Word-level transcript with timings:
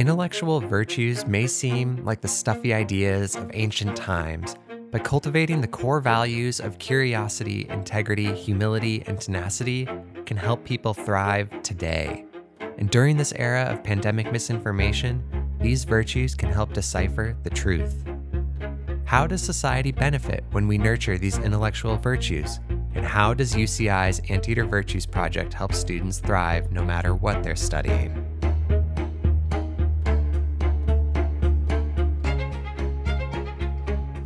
Intellectual 0.00 0.62
virtues 0.62 1.26
may 1.26 1.46
seem 1.46 2.02
like 2.06 2.22
the 2.22 2.26
stuffy 2.26 2.72
ideas 2.72 3.36
of 3.36 3.50
ancient 3.52 3.94
times, 3.94 4.56
but 4.90 5.04
cultivating 5.04 5.60
the 5.60 5.68
core 5.68 6.00
values 6.00 6.58
of 6.58 6.78
curiosity, 6.78 7.66
integrity, 7.68 8.32
humility, 8.32 9.02
and 9.06 9.20
tenacity 9.20 9.86
can 10.24 10.38
help 10.38 10.64
people 10.64 10.94
thrive 10.94 11.50
today. 11.62 12.24
And 12.78 12.88
during 12.88 13.18
this 13.18 13.34
era 13.36 13.64
of 13.64 13.84
pandemic 13.84 14.32
misinformation, 14.32 15.22
these 15.60 15.84
virtues 15.84 16.34
can 16.34 16.50
help 16.50 16.72
decipher 16.72 17.36
the 17.42 17.50
truth. 17.50 18.02
How 19.04 19.26
does 19.26 19.42
society 19.42 19.92
benefit 19.92 20.44
when 20.52 20.66
we 20.66 20.78
nurture 20.78 21.18
these 21.18 21.36
intellectual 21.36 21.98
virtues? 21.98 22.58
And 22.94 23.04
how 23.04 23.34
does 23.34 23.52
UCI's 23.52 24.22
Anteater 24.30 24.64
Virtues 24.64 25.04
Project 25.04 25.52
help 25.52 25.74
students 25.74 26.20
thrive 26.20 26.72
no 26.72 26.82
matter 26.82 27.14
what 27.14 27.42
they're 27.42 27.54
studying? 27.54 28.19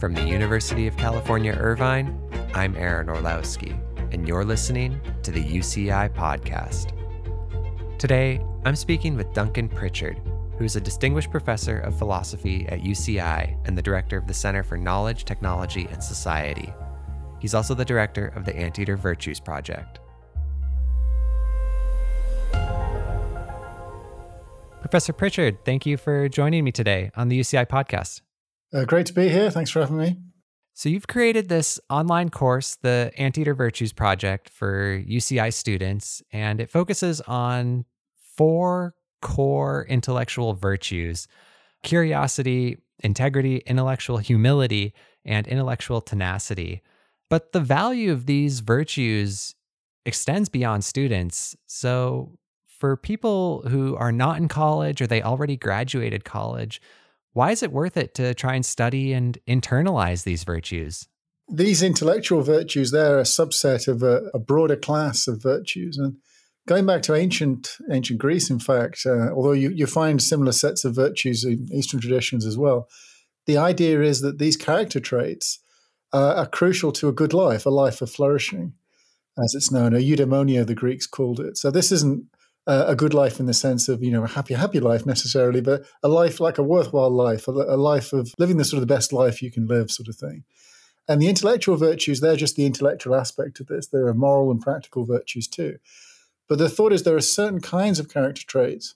From 0.05 0.13
the 0.13 0.29
University 0.29 0.87
of 0.87 0.99
California, 0.99 1.55
Irvine, 1.59 2.21
I'm 2.53 2.77
Aaron 2.77 3.09
Orlowski, 3.09 3.75
and 4.13 4.29
you're 4.29 4.45
listening 4.45 5.01
to 5.23 5.31
the 5.31 5.43
UCI 5.43 6.13
Podcast. 6.13 6.93
Today, 7.99 8.39
I'm 8.67 8.77
speaking 8.77 9.17
with 9.17 9.33
Duncan 9.33 9.67
Pritchard, 9.67 10.21
who 10.59 10.65
is 10.65 10.77
a 10.77 10.81
distinguished 10.83 11.31
professor 11.31 11.79
of 11.79 11.97
philosophy 11.97 12.67
at 12.69 12.83
UCI 12.83 13.57
and 13.67 13.79
the 13.79 13.81
director 13.81 14.19
of 14.19 14.27
the 14.27 14.35
Center 14.35 14.63
for 14.63 14.77
Knowledge, 14.77 15.25
Technology, 15.25 15.89
and 15.91 16.05
Society. 16.05 16.71
He's 17.41 17.55
also 17.55 17.73
the 17.73 17.83
director 17.83 18.27
of 18.37 18.45
the 18.45 18.55
Anteater 18.55 18.99
Virtues 18.99 19.41
Project. 19.41 20.01
Professor 24.83 25.15
Pritchard, 25.15 25.65
thank 25.65 25.87
you 25.87 25.97
for 25.97 26.29
joining 26.29 26.63
me 26.63 26.73
today 26.73 27.11
on 27.17 27.29
the 27.29 27.41
UCI 27.41 27.67
podcast. 27.67 28.21
Uh, 28.75 28.85
great 28.85 29.07
to 29.07 29.13
be 29.13 29.29
here. 29.29 29.51
Thanks 29.51 29.71
for 29.71 29.81
having 29.81 29.97
me. 29.97 30.17
So, 30.73 30.89
you've 30.89 31.07
created 31.07 31.49
this 31.49 31.79
online 31.89 32.31
course, 32.31 32.77
the 32.83 33.13
Anteater 33.17 33.55
Virtues 33.55 33.93
Project, 33.93 34.51
for 34.51 35.01
UCI 35.07 35.55
students, 35.55 36.21
and 36.33 36.61
it 36.61 36.69
focuses 36.69 37.21
on 37.23 37.85
four 38.37 38.95
core 39.23 39.87
intellectual 39.89 40.55
virtues 40.55 41.29
curiosity, 41.85 42.79
integrity, 43.01 43.59
intellectual 43.67 44.19
humility, 44.19 44.93
and 45.25 45.47
intellectual 45.47 46.01
tenacity. 46.01 46.83
But 47.29 47.53
the 47.53 47.61
value 47.61 48.11
of 48.11 48.27
these 48.27 48.61
virtues 48.61 49.55
extends 50.07 50.49
beyond 50.49 50.85
students. 50.85 51.55
So, 51.67 52.39
for 52.67 52.97
people 52.97 53.63
who 53.69 53.95
are 53.97 54.13
not 54.13 54.39
in 54.39 54.49
college 54.49 55.01
or 55.01 55.07
they 55.07 55.23
already 55.23 55.57
graduated 55.57 56.25
college, 56.25 56.81
why 57.35 57.51
is 57.51 57.63
it 57.63 57.71
worth 57.71 57.97
it 57.97 58.15
to 58.15 58.35
try 58.35 58.55
and 58.55 58.65
study 58.65 59.13
and 59.13 59.39
internalize 59.47 60.25
these 60.25 60.45
virtues? 60.45 61.07
These 61.53 61.83
intellectual 61.83 62.41
virtues, 62.41 62.91
they're 62.91 63.19
a 63.19 63.25
subset 63.25 63.87
of 63.87 64.03
a, 64.03 64.23
a 64.33 64.39
broader 64.39 64.77
class 64.77 65.29
of 65.29 65.43
virtues. 65.43 65.99
And 65.99 66.17
Going 66.67 66.87
back 66.87 67.03
to 67.03 67.15
ancient 67.15 67.77
ancient 67.91 68.19
Greece, 68.19 68.49
in 68.49 68.59
fact, 68.59 69.03
uh, 69.05 69.31
although 69.33 69.53
you, 69.53 69.69
you 69.69 69.87
find 69.87 70.23
similar 70.23 70.53
sets 70.53 70.85
of 70.85 70.95
virtues 70.95 71.45
in 71.45 71.69
Eastern 71.71 72.01
traditions 72.01 72.47
as 72.47 72.57
well, 72.57 72.89
the 73.47 73.59
idea 73.59 74.01
is 74.01 74.23
that 74.23 74.39
these 74.39 74.57
character 74.57 74.99
traits 74.99 75.59
uh, 76.15 76.35
are 76.37 76.47
crucial 76.47 76.91
to 76.93 77.09
a 77.09 77.13
good 77.13 77.35
life, 77.35 77.67
a 77.67 77.71
life 77.71 78.01
of 78.01 78.11
flourishing, 78.11 78.73
as 79.43 79.55
it's 79.55 79.71
known. 79.71 79.93
A 79.93 79.99
eudaimonia, 79.99 80.67
the 80.67 80.75
Greeks 80.75 81.07
called 81.07 81.39
it. 81.39 81.59
So 81.59 81.71
this 81.71 81.93
isn't 81.93 82.25
a 82.67 82.97
good 82.97 83.13
life 83.13 83.39
in 83.39 83.47
the 83.47 83.55
sense 83.55 83.89
of 83.89 84.03
you 84.03 84.11
know 84.11 84.25
a 84.25 84.29
happy, 84.29 84.55
happy 84.55 84.81
life 84.81 85.05
necessarily, 85.05 85.61
but 85.61 85.85
a 86.03 86.09
life 86.09 86.41
like 86.41 86.59
a 86.59 86.63
worthwhile 86.63 87.11
life, 87.11 87.47
a, 87.47 87.51
a 87.51 87.77
life 87.77 88.13
of 88.13 88.33
living 88.39 88.57
the 88.57 88.65
sort 88.65 88.83
of 88.83 88.89
the 88.89 88.95
best 88.95 89.13
life 89.13 89.43
you 89.43 89.51
can 89.51 89.67
live, 89.67 89.91
sort 89.91 90.09
of 90.09 90.17
thing. 90.17 90.45
And 91.07 91.21
the 91.21 91.29
intellectual 91.29 91.77
virtues, 91.77 92.21
they're 92.21 92.37
just 92.37 92.57
the 92.57 92.65
intellectual 92.65 93.15
aspect 93.15 93.61
of 93.61 93.67
this. 93.67 93.89
There 93.89 94.07
are 94.07 94.15
moral 94.15 94.51
and 94.51 94.61
practical 94.61 95.05
virtues 95.05 95.47
too. 95.47 95.77
But 96.49 96.59
the 96.59 96.69
thought 96.69 96.93
is 96.93 97.03
there 97.03 97.17
are 97.17 97.21
certain 97.21 97.61
kinds 97.61 97.99
of 97.99 98.09
character 98.09 98.43
traits, 98.47 98.95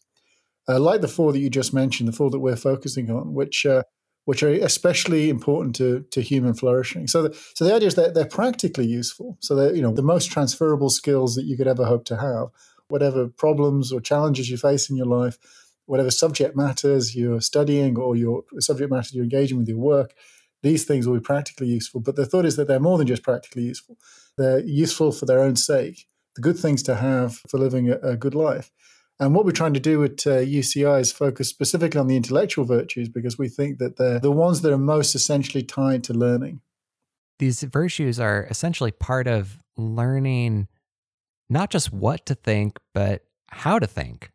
uh, 0.69 0.81
like 0.81 1.01
the 1.01 1.09
four 1.09 1.33
that 1.33 1.39
you 1.39 1.51
just 1.51 1.75
mentioned, 1.75 2.09
the 2.09 2.17
four 2.17 2.31
that 2.31 2.39
we're 2.39 2.57
focusing 2.57 3.11
on, 3.11 3.35
which 3.35 3.67
uh, 3.67 3.83
which 4.25 4.43
are 4.43 4.51
especially 4.51 5.31
important 5.31 5.75
to, 5.77 6.05
to 6.11 6.21
human 6.21 6.53
flourishing. 6.53 7.07
So, 7.07 7.23
the, 7.23 7.39
so 7.55 7.65
the 7.65 7.75
idea 7.75 7.89
is 7.89 7.95
that 7.95 8.13
they're 8.13 8.27
practically 8.27 8.87
useful. 8.87 9.39
So 9.41 9.55
they're 9.55 9.75
you 9.75 9.83
know 9.83 9.93
the 9.93 10.03
most 10.03 10.31
transferable 10.31 10.91
skills 10.91 11.35
that 11.35 11.45
you 11.45 11.57
could 11.57 11.69
ever 11.69 11.87
hope 11.87 12.05
to 12.07 12.17
have, 12.17 12.49
whatever 12.89 13.29
problems 13.29 13.93
or 13.93 14.01
challenges 14.01 14.51
you 14.51 14.57
face 14.57 14.91
in 14.91 14.97
your 14.97 15.07
life, 15.07 15.39
whatever 15.87 16.11
subject 16.11 16.57
matters 16.57 17.15
you're 17.15 17.41
studying 17.41 17.97
or 17.97 18.17
your 18.17 18.45
subject 18.59 18.91
matter 18.91 19.11
you're 19.13 19.25
engaging 19.25 19.59
with 19.59 19.69
your 19.69 19.79
work. 19.79 20.15
These 20.63 20.85
things 20.85 21.07
will 21.07 21.15
be 21.15 21.21
practically 21.21 21.69
useful, 21.69 22.01
but 22.01 22.17
the 22.17 22.27
thought 22.27 22.45
is 22.45 22.57
that 22.57 22.67
they're 22.67 22.81
more 22.81 22.99
than 22.99 23.07
just 23.07 23.23
practically 23.23 23.63
useful. 23.63 23.97
They're 24.37 24.61
useful 24.61 25.13
for 25.13 25.25
their 25.25 25.41
own 25.41 25.57
sake 25.57 26.07
the 26.39 26.43
good 26.43 26.59
things 26.59 26.85
to 26.85 26.95
have 26.95 27.37
for 27.49 27.59
living 27.59 27.91
a, 27.91 27.97
a 27.99 28.17
good 28.17 28.35
life. 28.35 28.71
And 29.19 29.35
what 29.35 29.45
we're 29.45 29.51
trying 29.51 29.75
to 29.75 29.81
do 29.81 30.05
at 30.05 30.25
uh, 30.25 30.39
UCI 30.39 31.01
is 31.01 31.11
focus 31.11 31.49
specifically 31.49 31.99
on 31.99 32.07
the 32.07 32.17
intellectual 32.17 32.65
virtues 32.65 33.09
because 33.09 33.37
we 33.37 33.49
think 33.49 33.79
that 33.79 33.97
they're 33.97 34.21
the 34.21 34.31
ones 34.31 34.61
that 34.63 34.73
are 34.73 34.79
most 34.79 35.17
essentially 35.17 35.65
tied 35.65 36.05
to 36.05 36.15
learning. 36.15 36.61
These 37.41 37.65
virtues 37.65 38.21
are 38.21 38.47
essentially 38.49 38.93
part 38.93 39.27
of 39.27 39.59
learning 39.77 40.69
not 41.49 41.71
just 41.71 41.93
what 41.93 42.27
to 42.27 42.35
think, 42.35 42.79
but 42.95 43.25
how 43.49 43.79
to 43.79 43.87
think. 43.87 44.31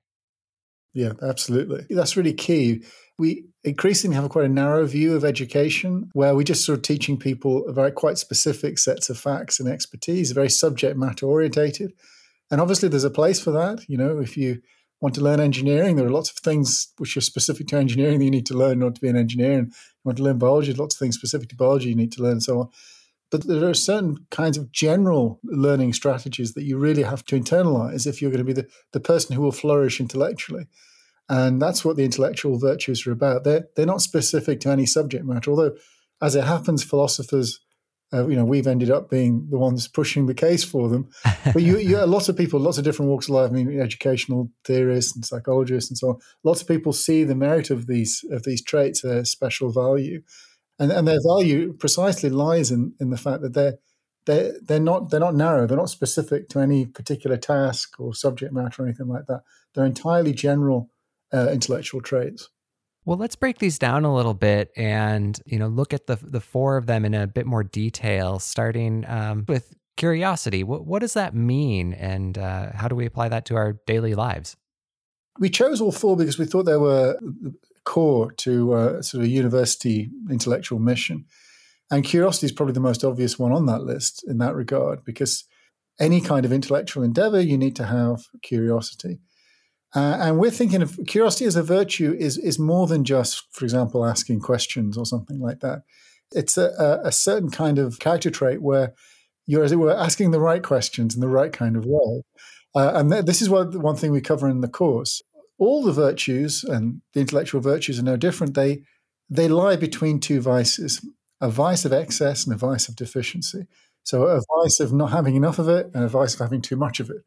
Yeah, 0.94 1.14
absolutely. 1.22 1.86
That's 1.90 2.16
really 2.16 2.34
key. 2.34 2.84
We 3.18 3.46
increasingly 3.64 4.16
have 4.16 4.30
quite 4.30 4.46
a 4.46 4.50
narrow 4.50 4.86
view 4.86 5.16
of 5.16 5.26
education 5.26 6.10
where 6.14 6.36
we're 6.36 6.44
just 6.44 6.66
sort 6.66 6.80
of 6.80 6.84
teaching 6.84 7.18
people 7.18 7.72
very 7.72 7.92
quite 7.92 8.18
specific 8.18 8.78
sets 8.78 9.10
of 9.10 9.18
facts 9.18 9.60
and 9.60 9.70
expertise, 9.70 10.32
very 10.32 10.50
subject 10.50 10.98
matter 10.98 11.26
orientated. 11.26 11.94
And 12.52 12.62
obviously 12.62 12.90
there's 12.90 13.04
a 13.04 13.10
place 13.10 13.40
for 13.40 13.52
that. 13.52 13.88
You 13.88 13.98
know, 13.98 14.20
if 14.20 14.38
you 14.38 14.62
want 15.02 15.16
to 15.16 15.22
learn 15.22 15.40
engineering, 15.40 15.96
there 15.96 16.06
are 16.08 16.12
lots 16.12 16.30
of 16.30 16.38
things 16.38 16.94
which 16.98 17.18
are 17.18 17.22
specific 17.22 17.68
to 17.68 17.78
engineering 17.78 18.20
that 18.20 18.26
you 18.26 18.32
need 18.32 18.46
to 18.48 18.58
learn 18.58 18.74
in 18.74 18.84
order 18.84 18.96
to 18.96 19.02
be 19.02 19.10
an 19.10 19.18
engineer. 19.18 19.60
And 19.60 19.68
you 19.68 19.74
want 20.04 20.18
to 20.18 20.24
learn 20.24 20.38
biology, 20.38 20.74
lots 20.74 20.96
of 20.96 21.00
things 21.00 21.16
specific 21.16 21.50
to 21.50 21.56
biology 21.56 21.90
you 21.90 21.96
need 21.96 22.12
to 22.14 22.24
learn 22.24 22.34
and 22.34 22.44
so 22.44 22.60
on. 22.60 22.70
But 23.34 23.48
there 23.48 23.68
are 23.68 23.74
certain 23.74 24.28
kinds 24.30 24.60
of 24.60 24.72
general 24.72 25.40
learning 25.44 25.94
strategies 25.94 26.54
that 26.54 26.66
you 26.66 26.78
really 26.78 27.02
have 27.02 27.26
to 27.26 27.36
internalize 27.36 28.06
if 28.06 28.22
you're 28.22 28.30
going 28.30 28.46
to 28.46 28.54
be 28.54 28.54
the, 28.54 28.68
the 28.92 29.00
person 29.00 29.36
who 29.36 29.42
will 29.42 29.52
flourish 29.52 30.00
intellectually. 30.00 30.68
And 31.30 31.60
that's 31.60 31.84
what 31.84 31.98
the 31.98 32.04
intellectual 32.04 32.60
virtues 32.60 33.08
are 33.08 33.12
about. 33.12 33.44
They're, 33.44 33.66
they're 33.76 33.88
not 33.88 34.02
specific 34.02 34.60
to 34.60 34.70
any 34.70 34.86
subject 34.86 35.26
matter, 35.26 35.50
although, 35.50 35.76
as 36.22 36.36
it 36.36 36.44
happens, 36.44 36.84
philosophers, 36.84 37.60
uh, 38.14 38.28
you 38.28 38.36
know, 38.36 38.46
we've 38.46 38.68
ended 38.68 38.92
up 38.92 39.10
being 39.10 39.48
the 39.50 39.58
ones 39.58 39.88
pushing 39.88 40.28
the 40.28 40.36
case 40.36 40.64
for 40.64 40.88
them. 40.88 41.10
But 41.54 41.64
you, 41.64 41.80
you, 41.80 42.06
lots 42.06 42.30
of 42.30 42.38
people, 42.38 42.60
lots 42.60 42.78
of 42.78 42.84
different 42.84 43.10
walks 43.10 43.30
of 43.30 43.34
life, 43.34 43.50
I 43.50 43.54
mean, 43.54 43.82
educational 43.82 44.52
theorists 44.64 45.16
and 45.16 45.26
psychologists 45.26 45.90
and 45.90 45.98
so 45.98 46.10
on, 46.10 46.20
lots 46.44 46.62
of 46.62 46.68
people 46.68 46.94
see 46.94 47.24
the 47.24 47.34
merit 47.34 47.72
of 47.72 47.88
these 47.88 48.24
of 48.30 48.44
these 48.44 48.64
traits 48.64 49.02
their 49.02 49.26
special 49.26 49.72
value. 49.72 50.22
And, 50.80 50.92
and 50.92 51.08
their 51.08 51.20
value 51.24 51.74
precisely 51.74 52.30
lies 52.30 52.72
in, 52.72 52.94
in 53.00 53.10
the 53.10 53.18
fact 53.18 53.42
that 53.42 53.54
they're 53.54 53.76
they're 54.26 54.54
they're 54.62 54.80
not 54.80 55.10
they're 55.10 55.20
not 55.20 55.36
narrow. 55.36 55.68
They're 55.68 55.78
not 55.78 55.90
specific 55.90 56.50
to 56.50 56.60
any 56.60 56.86
particular 56.86 57.38
task 57.38 58.00
or 58.00 58.14
subject 58.14 58.54
matter 58.54 58.84
or 58.84 58.86
anything 58.86 59.08
like 59.08 59.26
that. 59.28 59.42
They're 59.74 59.86
entirely 59.86 60.34
general 60.34 60.90
uh, 61.34 61.50
intellectual 61.52 62.02
traits. 62.02 62.50
Well, 63.06 63.18
let's 63.18 63.36
break 63.36 63.60
these 63.60 63.78
down 63.78 64.06
a 64.06 64.16
little 64.16 64.34
bit 64.34 64.72
and 64.78 65.40
you 65.46 65.60
know 65.60 65.68
look 65.68 65.94
at 65.94 66.08
the 66.08 66.16
the 66.16 66.40
four 66.40 66.78
of 66.78 66.86
them 66.86 67.06
in 67.06 67.14
a 67.14 67.28
bit 67.28 67.46
more 67.46 67.64
detail, 67.64 68.40
starting 68.40 69.06
um, 69.08 69.46
with 69.48 69.74
curiosity. 69.98 70.64
What 70.64 70.86
what 70.86 71.00
does 71.00 71.14
that 71.14 71.36
mean, 71.36 71.94
and 71.94 72.38
uh, 72.38 72.72
how 72.74 72.88
do 72.88 72.96
we 72.96 73.06
apply 73.06 73.30
that 73.30 73.46
to 73.46 73.56
our 73.56 73.74
daily 73.86 74.16
lives? 74.16 74.56
We 75.40 75.50
chose 75.50 75.82
all 75.82 75.92
four 75.92 76.16
because 76.16 76.38
we 76.38 76.46
thought 76.46 76.64
they 76.64 76.78
were 76.78 77.20
core 77.86 78.32
to 78.32 78.74
uh, 78.74 79.02
sort 79.02 79.24
of 79.24 79.28
a 79.30 79.32
university 79.32 80.10
intellectual 80.30 80.80
mission, 80.80 81.26
and 81.92 82.04
curiosity 82.04 82.48
is 82.48 82.52
probably 82.52 82.74
the 82.74 82.80
most 82.80 83.04
obvious 83.04 83.38
one 83.38 83.52
on 83.52 83.66
that 83.68 83.84
list 83.84 84.24
in 84.28 84.38
that 84.40 84.56
regard 84.56 85.04
because 85.04 85.46
any 86.00 86.22
kind 86.22 86.46
of 86.46 86.52
intellectual 86.52 87.04
endeavor 87.04 87.40
you 87.40 87.58
need 87.58 87.76
to 87.76 87.86
have 87.86 88.26
curiosity. 88.42 89.20
Uh, 89.96 90.18
and 90.20 90.40
we're 90.40 90.50
thinking 90.50 90.82
of 90.82 91.00
curiosity 91.08 91.46
as 91.46 91.56
a 91.56 91.62
virtue 91.62 92.16
is 92.18 92.38
is 92.38 92.58
more 92.58 92.88
than 92.88 93.04
just, 93.04 93.44
for 93.52 93.64
example, 93.64 94.06
asking 94.06 94.40
questions 94.40 94.98
or 94.98 95.06
something 95.06 95.40
like 95.40 95.60
that. 95.60 95.84
It's 96.32 96.58
a, 96.58 97.00
a, 97.04 97.12
certain 97.12 97.52
kind 97.52 97.78
of 97.78 98.00
character 98.00 98.32
trait 98.32 98.60
where 98.60 98.94
you're, 99.46 99.64
as 99.64 99.72
it 99.72 99.76
were, 99.76 99.96
asking 99.96 100.32
the 100.32 100.40
right 100.40 100.64
questions 100.64 101.14
in 101.14 101.22
the 101.22 101.28
right 101.28 101.54
kind 101.54 101.78
of 101.78 101.86
way. 101.86 102.24
Uh, 102.74 102.94
and 102.96 103.12
th- 103.12 103.26
this 103.26 103.40
is 103.40 103.52
what 103.52 103.76
one 103.76 103.96
thing 103.96 104.12
we 104.12 104.20
cover 104.20 104.50
in 104.50 104.62
the 104.62 104.68
course. 104.68 105.22
All 105.64 105.80
the 105.84 106.02
virtues 106.06 106.64
and 106.64 106.84
the 107.14 107.22
intellectual 107.22 107.62
virtues 107.62 107.98
are 108.00 108.10
no 108.12 108.18
different. 108.18 108.54
They 108.54 108.84
they 109.30 109.48
lie 109.48 109.78
between 109.78 110.20
two 110.20 110.42
vices: 110.42 110.92
a 111.40 111.50
vice 111.50 111.86
of 111.86 111.94
excess 111.94 112.46
and 112.46 112.54
a 112.54 112.68
vice 112.70 112.90
of 112.90 112.96
deficiency. 112.96 113.64
So 114.04 114.24
a 114.24 114.42
vice 114.58 114.80
of 114.84 114.92
not 114.92 115.12
having 115.12 115.36
enough 115.36 115.60
of 115.60 115.70
it 115.70 115.86
and 115.94 116.04
a 116.04 116.10
vice 116.20 116.34
of 116.34 116.42
having 116.42 116.62
too 116.62 116.76
much 116.76 117.00
of 117.00 117.10
it. 117.10 117.24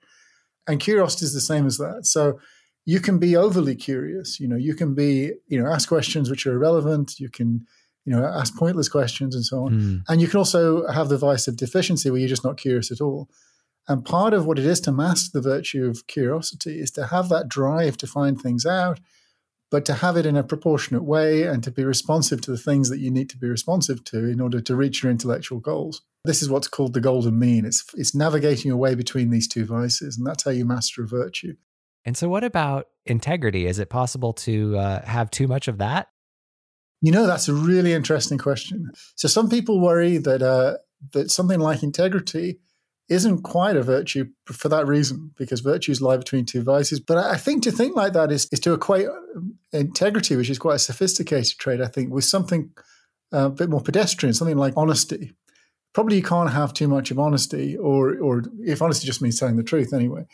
And 0.68 0.80
curiosity 0.80 1.24
is 1.24 1.34
the 1.34 1.40
same 1.40 1.66
as 1.66 1.78
that. 1.78 2.00
So 2.04 2.38
you 2.84 3.00
can 3.00 3.18
be 3.18 3.36
overly 3.36 3.74
curious. 3.74 4.38
You 4.40 4.48
know, 4.48 4.56
you 4.56 4.74
can 4.74 4.94
be, 4.94 5.32
you 5.48 5.60
know, 5.60 5.68
ask 5.70 5.88
questions 5.88 6.30
which 6.30 6.46
are 6.46 6.52
irrelevant. 6.52 7.18
You 7.18 7.30
can, 7.30 7.66
you 8.04 8.12
know, 8.14 8.24
ask 8.24 8.54
pointless 8.56 8.88
questions 8.88 9.34
and 9.34 9.44
so 9.44 9.64
on. 9.64 9.72
Mm. 9.72 10.02
And 10.08 10.20
you 10.20 10.28
can 10.28 10.38
also 10.38 10.86
have 10.88 11.08
the 11.08 11.18
vice 11.18 11.48
of 11.48 11.56
deficiency 11.56 12.10
where 12.10 12.20
you're 12.20 12.36
just 12.36 12.44
not 12.44 12.58
curious 12.58 12.90
at 12.92 13.00
all. 13.00 13.28
And 13.88 14.04
part 14.04 14.34
of 14.34 14.46
what 14.46 14.58
it 14.58 14.66
is 14.66 14.80
to 14.80 14.92
master 14.92 15.30
the 15.32 15.48
virtue 15.48 15.86
of 15.86 16.06
curiosity 16.06 16.80
is 16.80 16.90
to 16.92 17.06
have 17.06 17.28
that 17.28 17.48
drive 17.48 17.96
to 17.98 18.06
find 18.06 18.40
things 18.40 18.66
out, 18.66 18.98
but 19.70 19.84
to 19.84 19.94
have 19.94 20.16
it 20.16 20.26
in 20.26 20.36
a 20.36 20.42
proportionate 20.42 21.04
way 21.04 21.44
and 21.44 21.62
to 21.62 21.70
be 21.70 21.84
responsive 21.84 22.40
to 22.42 22.50
the 22.50 22.58
things 22.58 22.90
that 22.90 22.98
you 22.98 23.10
need 23.10 23.30
to 23.30 23.38
be 23.38 23.48
responsive 23.48 24.02
to 24.04 24.28
in 24.28 24.40
order 24.40 24.60
to 24.60 24.76
reach 24.76 25.02
your 25.02 25.12
intellectual 25.12 25.60
goals. 25.60 26.02
This 26.24 26.42
is 26.42 26.50
what's 26.50 26.68
called 26.68 26.94
the 26.94 27.00
golden 27.00 27.38
mean. 27.38 27.64
It's, 27.64 27.84
it's 27.94 28.14
navigating 28.14 28.68
your 28.68 28.76
way 28.76 28.96
between 28.96 29.30
these 29.30 29.46
two 29.46 29.64
vices, 29.64 30.16
and 30.16 30.26
that's 30.26 30.42
how 30.42 30.50
you 30.50 30.64
master 30.64 31.04
a 31.04 31.06
virtue. 31.06 31.54
And 32.04 32.16
so, 32.16 32.28
what 32.28 32.44
about 32.44 32.86
integrity? 33.04 33.66
Is 33.66 33.80
it 33.80 33.90
possible 33.90 34.32
to 34.34 34.78
uh, 34.78 35.04
have 35.04 35.30
too 35.30 35.48
much 35.48 35.66
of 35.66 35.78
that? 35.78 36.08
You 37.02 37.10
know, 37.10 37.26
that's 37.26 37.48
a 37.48 37.54
really 37.54 37.92
interesting 37.92 38.38
question. 38.38 38.90
So, 39.16 39.26
some 39.26 39.48
people 39.48 39.80
worry 39.80 40.16
that 40.18 40.40
uh, 40.40 40.76
that 41.12 41.32
something 41.32 41.58
like 41.58 41.82
integrity 41.82 42.60
isn't 43.08 43.42
quite 43.42 43.76
a 43.76 43.82
virtue 43.82 44.26
for 44.46 44.68
that 44.68 44.86
reason, 44.86 45.32
because 45.38 45.60
virtues 45.60 46.00
lie 46.00 46.16
between 46.16 46.44
two 46.44 46.62
vices. 46.62 46.98
But 46.98 47.18
I 47.18 47.36
think 47.36 47.62
to 47.62 47.70
think 47.70 47.94
like 47.94 48.12
that 48.14 48.32
is, 48.32 48.48
is 48.50 48.60
to 48.60 48.72
equate 48.72 49.06
um, 49.08 49.54
integrity, 49.72 50.34
which 50.36 50.50
is 50.50 50.58
quite 50.58 50.76
a 50.76 50.80
sophisticated 50.80 51.58
trait, 51.58 51.80
I 51.80 51.86
think, 51.86 52.12
with 52.12 52.24
something 52.24 52.70
uh, 53.32 53.46
a 53.46 53.50
bit 53.50 53.68
more 53.68 53.80
pedestrian, 53.80 54.34
something 54.34 54.56
like 54.56 54.74
honesty. 54.76 55.32
Probably 55.94 56.16
you 56.16 56.22
can't 56.22 56.50
have 56.50 56.74
too 56.74 56.88
much 56.88 57.10
of 57.10 57.18
honesty, 57.18 57.76
or, 57.76 58.18
or 58.18 58.42
if 58.60 58.82
honesty 58.82 59.06
just 59.06 59.22
means 59.22 59.38
telling 59.38 59.56
the 59.56 59.62
truth 59.62 59.92
anyway. 59.92 60.26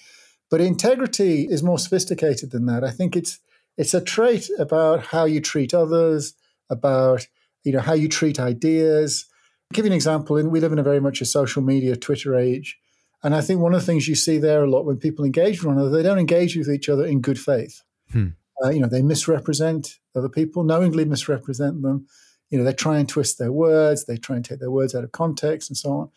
But 0.51 0.61
integrity 0.61 1.47
is 1.49 1.63
more 1.63 1.79
sophisticated 1.79 2.51
than 2.51 2.67
that. 2.67 2.85
I 2.85 2.91
think 2.91 3.17
it's 3.17 3.39
it's 3.79 3.95
a 3.95 4.03
trait 4.03 4.51
about 4.59 5.07
how 5.07 5.25
you 5.25 5.41
treat 5.41 5.73
others, 5.73 6.35
about 6.69 7.27
you 7.65 7.73
know 7.73 7.81
how 7.81 7.95
you 7.95 8.09
treat 8.09 8.39
ideas. 8.39 9.27
Give 9.73 9.85
you 9.85 9.91
an 9.91 9.97
example. 9.97 10.37
And 10.37 10.51
we 10.51 10.61
live 10.61 10.73
in 10.73 10.79
a 10.79 10.83
very 10.83 11.01
much 11.01 11.21
a 11.21 11.25
social 11.25 11.63
media 11.63 11.97
Twitter 11.97 12.37
age, 12.37 12.79
and 13.23 13.35
I 13.35 13.41
think 13.41 13.61
one 13.61 13.75
of 13.75 13.81
the 13.81 13.87
things 13.87 14.09
you 14.09 14.15
see 14.15 14.39
there 14.39 14.65
a 14.65 14.71
lot 14.71 14.85
when 14.85 14.99
people 14.99 15.25
engage 15.25 15.59
with 15.59 15.67
one 15.67 15.77
another, 15.77 15.91
they 15.91 16.03
don't 16.03 16.19
engage 16.19 16.57
with 16.57 16.69
each 16.69 16.89
other 16.89 17.05
in 17.05 17.21
good 17.21 17.39
faith. 17.39 17.83
Hmm. 18.11 18.29
Uh, 18.65 18.71
you 18.71 18.81
know, 18.81 18.89
they 18.89 19.03
misrepresent 19.03 19.99
other 20.15 20.29
people, 20.29 20.63
knowingly 20.63 21.05
misrepresent 21.05 21.83
them. 21.83 22.07
You 22.51 22.59
know, 22.59 22.65
they 22.65 22.73
try 22.73 22.99
and 22.99 23.09
twist 23.09 23.39
their 23.39 23.51
words, 23.51 24.05
they 24.05 24.17
try 24.17 24.37
and 24.37 24.45
take 24.45 24.61
their 24.61 24.71
words 24.71 24.95
out 24.95 25.05
of 25.05 25.13
context, 25.13 25.71
and 25.71 25.77
so 25.77 25.91
on. 25.91 26.11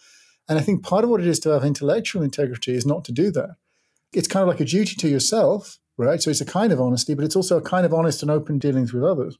And 0.48 0.60
I 0.60 0.62
think 0.62 0.84
part 0.84 1.04
of 1.04 1.10
what 1.10 1.22
it 1.22 1.28
is 1.28 1.40
to 1.40 1.50
have 1.50 1.63
intellectual 1.63 2.22
integrity 2.22 2.75
is 2.75 2.86
not 2.86 3.04
to 3.06 3.12
do 3.12 3.31
that 3.31 3.56
it's 4.16 4.28
kind 4.28 4.42
of 4.42 4.48
like 4.48 4.60
a 4.60 4.66
duty 4.66 4.96
to 4.96 5.08
yourself, 5.08 5.78
right? 5.98 6.22
So 6.22 6.30
it's 6.30 6.42
a 6.42 6.46
kind 6.46 6.72
of 6.72 6.80
honesty, 6.80 7.13
but 7.13 7.25
it's 7.25 7.36
also 7.36 7.58
a 7.58 7.62
kind 7.62 7.86
of 7.86 7.94
honest 7.94 8.22
and 8.22 8.31
open 8.31 8.58
dealings 8.58 8.94
with 8.94 9.04
others. 9.04 9.38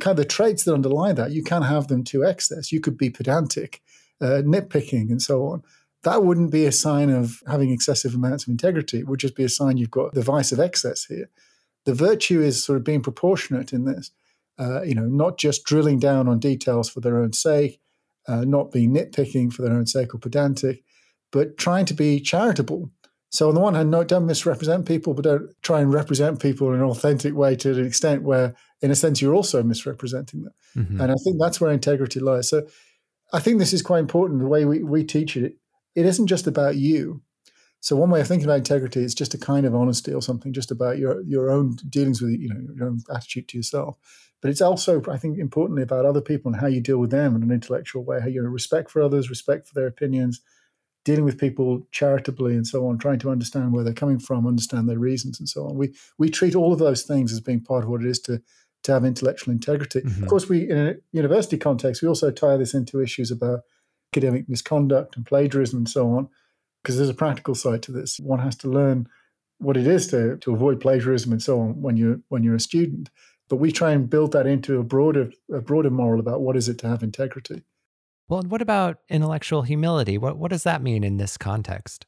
Kind 0.00 0.18
of 0.18 0.24
the 0.24 0.28
traits 0.28 0.64
that 0.64 0.74
underlie 0.74 1.12
that, 1.12 1.32
you 1.32 1.42
can 1.42 1.62
have 1.62 1.88
them 1.88 2.04
to 2.04 2.24
excess. 2.24 2.72
You 2.72 2.80
could 2.80 2.98
be 2.98 3.10
pedantic, 3.10 3.80
uh, 4.20 4.42
nitpicking, 4.44 5.10
and 5.10 5.22
so 5.22 5.46
on. 5.46 5.62
That 6.02 6.24
wouldn't 6.24 6.50
be 6.50 6.66
a 6.66 6.72
sign 6.72 7.10
of 7.10 7.42
having 7.46 7.70
excessive 7.70 8.14
amounts 8.14 8.44
of 8.44 8.50
integrity. 8.50 8.98
It 8.98 9.08
would 9.08 9.20
just 9.20 9.36
be 9.36 9.44
a 9.44 9.48
sign 9.48 9.76
you've 9.76 9.90
got 9.90 10.12
the 10.12 10.22
vice 10.22 10.52
of 10.52 10.60
excess 10.60 11.04
here. 11.04 11.30
The 11.84 11.94
virtue 11.94 12.42
is 12.42 12.62
sort 12.62 12.76
of 12.76 12.84
being 12.84 13.02
proportionate 13.02 13.72
in 13.72 13.84
this. 13.84 14.10
Uh, 14.58 14.82
you 14.82 14.94
know, 14.94 15.06
not 15.06 15.38
just 15.38 15.64
drilling 15.64 15.98
down 15.98 16.28
on 16.28 16.38
details 16.38 16.88
for 16.88 17.00
their 17.00 17.18
own 17.18 17.32
sake, 17.32 17.80
uh, 18.28 18.44
not 18.44 18.70
being 18.70 18.94
nitpicking 18.94 19.52
for 19.52 19.62
their 19.62 19.72
own 19.74 19.86
sake 19.86 20.14
or 20.14 20.18
pedantic, 20.18 20.84
but 21.32 21.56
trying 21.56 21.84
to 21.86 21.94
be 21.94 22.20
charitable 22.20 22.90
so 23.34 23.48
on 23.48 23.56
the 23.56 23.60
one 23.60 23.74
hand, 23.74 23.90
no, 23.90 24.04
don't 24.04 24.26
misrepresent 24.26 24.86
people, 24.86 25.12
but 25.12 25.24
don't 25.24 25.50
try 25.60 25.80
and 25.80 25.92
represent 25.92 26.40
people 26.40 26.68
in 26.68 26.76
an 26.76 26.82
authentic 26.82 27.34
way 27.34 27.56
to 27.56 27.72
an 27.72 27.84
extent 27.84 28.22
where, 28.22 28.54
in 28.80 28.92
a 28.92 28.94
sense, 28.94 29.20
you're 29.20 29.34
also 29.34 29.60
misrepresenting 29.64 30.44
them. 30.44 30.52
Mm-hmm. 30.76 31.00
And 31.00 31.10
I 31.10 31.16
think 31.24 31.38
that's 31.40 31.60
where 31.60 31.72
integrity 31.72 32.20
lies. 32.20 32.48
So 32.48 32.64
I 33.32 33.40
think 33.40 33.58
this 33.58 33.72
is 33.72 33.82
quite 33.82 33.98
important. 33.98 34.38
The 34.38 34.46
way 34.46 34.64
we, 34.64 34.84
we 34.84 35.02
teach 35.02 35.36
it, 35.36 35.56
it 35.96 36.06
isn't 36.06 36.28
just 36.28 36.46
about 36.46 36.76
you. 36.76 37.22
So 37.80 37.96
one 37.96 38.08
way 38.08 38.20
of 38.20 38.28
thinking 38.28 38.46
about 38.46 38.58
integrity 38.58 39.02
is 39.02 39.16
just 39.16 39.34
a 39.34 39.38
kind 39.38 39.66
of 39.66 39.74
honesty 39.74 40.14
or 40.14 40.22
something, 40.22 40.52
just 40.52 40.70
about 40.70 40.98
your 40.98 41.20
your 41.22 41.50
own 41.50 41.74
dealings 41.88 42.22
with 42.22 42.30
you 42.30 42.48
know 42.48 42.60
your 42.76 42.86
own 42.86 43.00
attitude 43.12 43.48
to 43.48 43.56
yourself. 43.56 43.98
But 44.42 44.52
it's 44.52 44.62
also, 44.62 45.02
I 45.10 45.16
think, 45.16 45.38
importantly 45.38 45.82
about 45.82 46.06
other 46.06 46.20
people 46.20 46.52
and 46.52 46.60
how 46.60 46.68
you 46.68 46.80
deal 46.80 46.98
with 46.98 47.10
them 47.10 47.34
in 47.34 47.42
an 47.42 47.50
intellectual 47.50 48.04
way, 48.04 48.20
how 48.20 48.28
you 48.28 48.42
respect 48.42 48.92
for 48.92 49.02
others, 49.02 49.28
respect 49.28 49.66
for 49.66 49.74
their 49.74 49.88
opinions, 49.88 50.40
dealing 51.04 51.24
with 51.24 51.38
people 51.38 51.86
charitably 51.92 52.54
and 52.54 52.66
so 52.66 52.86
on, 52.86 52.98
trying 52.98 53.18
to 53.18 53.30
understand 53.30 53.72
where 53.72 53.84
they're 53.84 53.92
coming 53.92 54.18
from, 54.18 54.46
understand 54.46 54.88
their 54.88 54.98
reasons 54.98 55.38
and 55.38 55.48
so 55.48 55.66
on. 55.66 55.76
We 55.76 55.94
we 56.18 56.30
treat 56.30 56.54
all 56.54 56.72
of 56.72 56.78
those 56.78 57.02
things 57.02 57.32
as 57.32 57.40
being 57.40 57.60
part 57.60 57.84
of 57.84 57.90
what 57.90 58.00
it 58.00 58.06
is 58.06 58.20
to 58.20 58.42
to 58.84 58.92
have 58.92 59.04
intellectual 59.04 59.52
integrity. 59.52 60.00
Mm-hmm. 60.00 60.22
Of 60.22 60.28
course, 60.28 60.48
we 60.48 60.68
in 60.68 60.78
a 60.78 60.94
university 61.12 61.56
context, 61.56 62.02
we 62.02 62.08
also 62.08 62.30
tie 62.30 62.56
this 62.56 62.74
into 62.74 63.00
issues 63.00 63.30
about 63.30 63.60
academic 64.12 64.48
misconduct 64.48 65.16
and 65.16 65.26
plagiarism 65.26 65.78
and 65.78 65.88
so 65.88 66.10
on, 66.10 66.28
because 66.82 66.96
there's 66.96 67.08
a 67.08 67.14
practical 67.14 67.54
side 67.54 67.82
to 67.82 67.92
this. 67.92 68.18
One 68.20 68.40
has 68.40 68.56
to 68.56 68.68
learn 68.68 69.08
what 69.58 69.76
it 69.76 69.86
is 69.86 70.06
to 70.08 70.36
to 70.38 70.54
avoid 70.54 70.80
plagiarism 70.80 71.32
and 71.32 71.42
so 71.42 71.60
on 71.60 71.82
when 71.82 71.96
you're 71.96 72.20
when 72.28 72.42
you're 72.42 72.54
a 72.54 72.60
student. 72.60 73.10
But 73.48 73.56
we 73.56 73.72
try 73.72 73.92
and 73.92 74.08
build 74.08 74.32
that 74.32 74.46
into 74.46 74.78
a 74.78 74.84
broader 74.84 75.30
a 75.52 75.60
broader 75.60 75.90
moral 75.90 76.20
about 76.20 76.40
what 76.40 76.56
is 76.56 76.68
it 76.68 76.78
to 76.78 76.88
have 76.88 77.02
integrity. 77.02 77.62
Well, 78.28 78.40
and 78.40 78.50
what 78.50 78.62
about 78.62 78.98
intellectual 79.08 79.62
humility? 79.62 80.18
What 80.18 80.38
what 80.38 80.50
does 80.50 80.62
that 80.62 80.82
mean 80.82 81.04
in 81.04 81.18
this 81.18 81.36
context? 81.36 82.06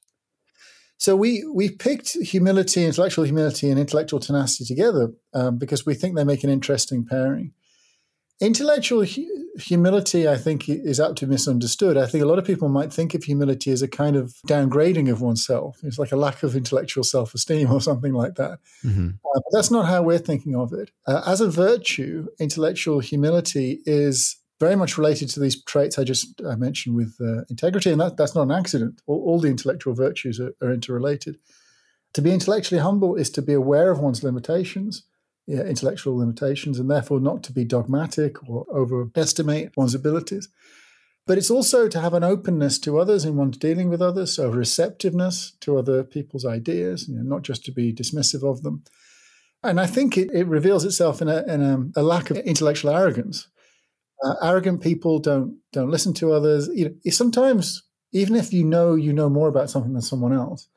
So 0.99 1.15
we 1.15 1.45
we 1.53 1.71
picked 1.71 2.15
humility, 2.23 2.85
intellectual 2.85 3.25
humility, 3.25 3.69
and 3.71 3.79
intellectual 3.79 4.21
tenacity 4.21 4.65
together 4.65 5.13
um, 5.35 5.59
because 5.59 5.85
we 5.85 5.95
think 5.95 6.17
they 6.17 6.25
make 6.25 6.45
an 6.45 6.51
interesting 6.51 7.05
pairing. 7.05 7.53
Intellectual 8.41 9.05
hu- 9.05 9.49
humility, 9.59 10.29
I 10.29 10.37
think, 10.37 10.69
is 10.69 11.01
apt 11.01 11.17
to 11.17 11.27
be 11.27 11.33
misunderstood. 11.33 11.97
I 11.97 12.07
think 12.07 12.23
a 12.23 12.27
lot 12.27 12.39
of 12.39 12.45
people 12.45 12.69
might 12.69 12.93
think 12.93 13.15
of 13.15 13.25
humility 13.25 13.71
as 13.71 13.81
a 13.83 13.89
kind 13.89 14.15
of 14.15 14.35
downgrading 14.47 15.11
of 15.11 15.23
oneself. 15.23 15.79
It's 15.83 15.99
like 15.99 16.13
a 16.13 16.17
lack 16.17 16.43
of 16.43 16.57
intellectual 16.57 17.05
self 17.05 17.35
esteem 17.35 17.71
or 17.71 17.81
something 17.81 18.15
like 18.15 18.37
that. 18.37 18.59
Mm-hmm. 18.85 19.09
Uh, 19.09 19.41
but 19.45 19.53
that's 19.53 19.71
not 19.71 19.87
how 19.87 20.03
we're 20.03 20.19
thinking 20.19 20.55
of 20.55 20.73
it. 20.73 20.91
Uh, 21.07 21.23
as 21.27 21.43
a 21.43 21.51
virtue, 21.51 22.27
intellectual 22.39 23.01
humility 23.01 23.81
is 23.85 24.37
very 24.59 24.77
much 24.77 24.97
related 24.97 25.29
to 25.31 25.41
these 25.41 25.63
traits 25.65 25.99
I 25.99 26.05
just 26.05 26.41
I 26.43 26.57
mentioned 26.57 26.97
with 26.97 27.17
uh, 27.21 27.43
integrity, 27.51 27.91
and 27.91 28.01
that, 28.01 28.17
that's 28.17 28.35
not 28.35 28.43
an 28.43 28.53
accident. 28.53 29.03
All, 29.07 29.23
all 29.25 29.41
the 29.41 29.49
intellectual 29.49 29.95
virtues 29.95 30.41
are, 30.41 30.55
are, 30.63 30.73
interrelated. 30.73 31.37
To 32.15 32.23
be 32.23 32.33
intellectually 32.33 32.81
humble 32.81 33.17
is 33.17 33.31
to 33.31 33.43
be 33.43 33.53
aware 33.53 33.91
of 33.91 33.99
one's 33.99 34.23
limitations, 34.23 35.03
yeah, 35.47 35.61
intellectual 35.61 36.17
limitations, 36.17 36.79
and 36.79 36.91
therefore 36.91 37.21
not 37.21 37.43
to 37.45 37.53
be 37.53 37.65
dogmatic 37.65 38.49
or 38.49 38.67
overestimate 38.73 39.73
one's 39.77 39.95
abilities. 39.95 40.49
But 41.27 41.39
it's 41.39 41.51
also 41.51 41.89
to 41.89 42.01
have 42.01 42.15
an 42.15 42.25
openness 42.25 42.79
to 42.81 42.99
others 42.99 43.25
in 43.25 43.37
one's 43.37 43.59
dealing 43.59 43.91
with 43.91 44.01
others, 44.01 44.35
so 44.35 44.49
receptiveness 44.49 45.53
to 45.61 45.77
other 45.77 46.05
people's 46.05 46.47
ideas, 46.47 47.09
you 47.09 47.17
know, 47.17 47.23
not 47.23 47.43
just 47.43 47.65
to 47.65 47.73
be 47.73 47.93
dismissive 47.93 48.49
of 48.49 48.63
them. 48.63 48.85
And 49.63 49.81
I 49.81 49.87
think 49.87 50.17
it, 50.17 50.31
it 50.33 50.47
reveals 50.47 50.85
itself 50.85 51.21
in, 51.21 51.29
a, 51.29 51.43
in 51.43 51.61
a, 51.97 52.01
a 52.01 52.03
lack 52.03 52.31
of 52.31 52.37
intellectual 52.39 52.93
arrogance 52.93 53.49
uh, 54.27 54.35
arrogant 54.43 54.83
people 54.83 55.19
don't 55.19 55.59
don't 55.73 55.91
listen 55.91 56.13
to 56.15 56.33
others. 56.33 56.69
You 56.75 56.87
know, 56.87 57.11
sometimes 57.11 57.83
even 58.13 58.35
if 58.35 58.53
you 58.53 58.65
know 58.65 58.95
you 58.95 59.13
know 59.13 59.29
more 59.29 59.49
about 59.49 59.71
something 59.71 59.93
than 59.93 60.03
someone 60.03 60.33
else, 60.33 60.69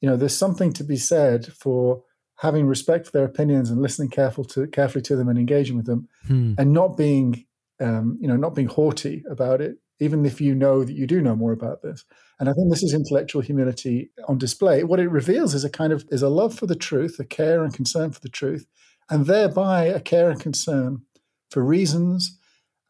you 0.00 0.08
know, 0.08 0.16
there's 0.16 0.36
something 0.36 0.72
to 0.74 0.84
be 0.84 0.96
said 0.96 1.46
for 1.46 2.02
having 2.36 2.66
respect 2.66 3.06
for 3.06 3.12
their 3.12 3.24
opinions 3.24 3.68
and 3.68 3.82
listening 3.82 4.08
careful 4.08 4.44
to 4.44 4.66
carefully 4.68 5.02
to 5.02 5.16
them 5.16 5.28
and 5.28 5.38
engaging 5.38 5.76
with 5.76 5.86
them, 5.86 6.08
hmm. 6.26 6.54
and 6.58 6.72
not 6.72 6.96
being 6.96 7.44
um, 7.80 8.16
you 8.20 8.28
know 8.28 8.36
not 8.36 8.54
being 8.54 8.68
haughty 8.68 9.24
about 9.30 9.60
it, 9.60 9.76
even 10.00 10.24
if 10.24 10.40
you 10.40 10.54
know 10.54 10.84
that 10.84 10.94
you 10.94 11.06
do 11.06 11.20
know 11.20 11.36
more 11.36 11.52
about 11.52 11.82
this. 11.82 12.04
And 12.40 12.48
I 12.48 12.52
think 12.52 12.70
this 12.70 12.84
is 12.84 12.94
intellectual 12.94 13.42
humility 13.42 14.10
on 14.28 14.38
display. 14.38 14.84
What 14.84 15.00
it 15.00 15.10
reveals 15.10 15.54
is 15.54 15.64
a 15.64 15.70
kind 15.70 15.92
of 15.92 16.06
is 16.10 16.22
a 16.22 16.28
love 16.28 16.56
for 16.56 16.66
the 16.66 16.76
truth, 16.76 17.18
a 17.18 17.24
care 17.24 17.64
and 17.64 17.74
concern 17.74 18.12
for 18.12 18.20
the 18.20 18.28
truth, 18.28 18.66
and 19.10 19.26
thereby 19.26 19.84
a 19.84 20.00
care 20.00 20.30
and 20.30 20.40
concern 20.40 21.02
for 21.50 21.64
reasons 21.64 22.37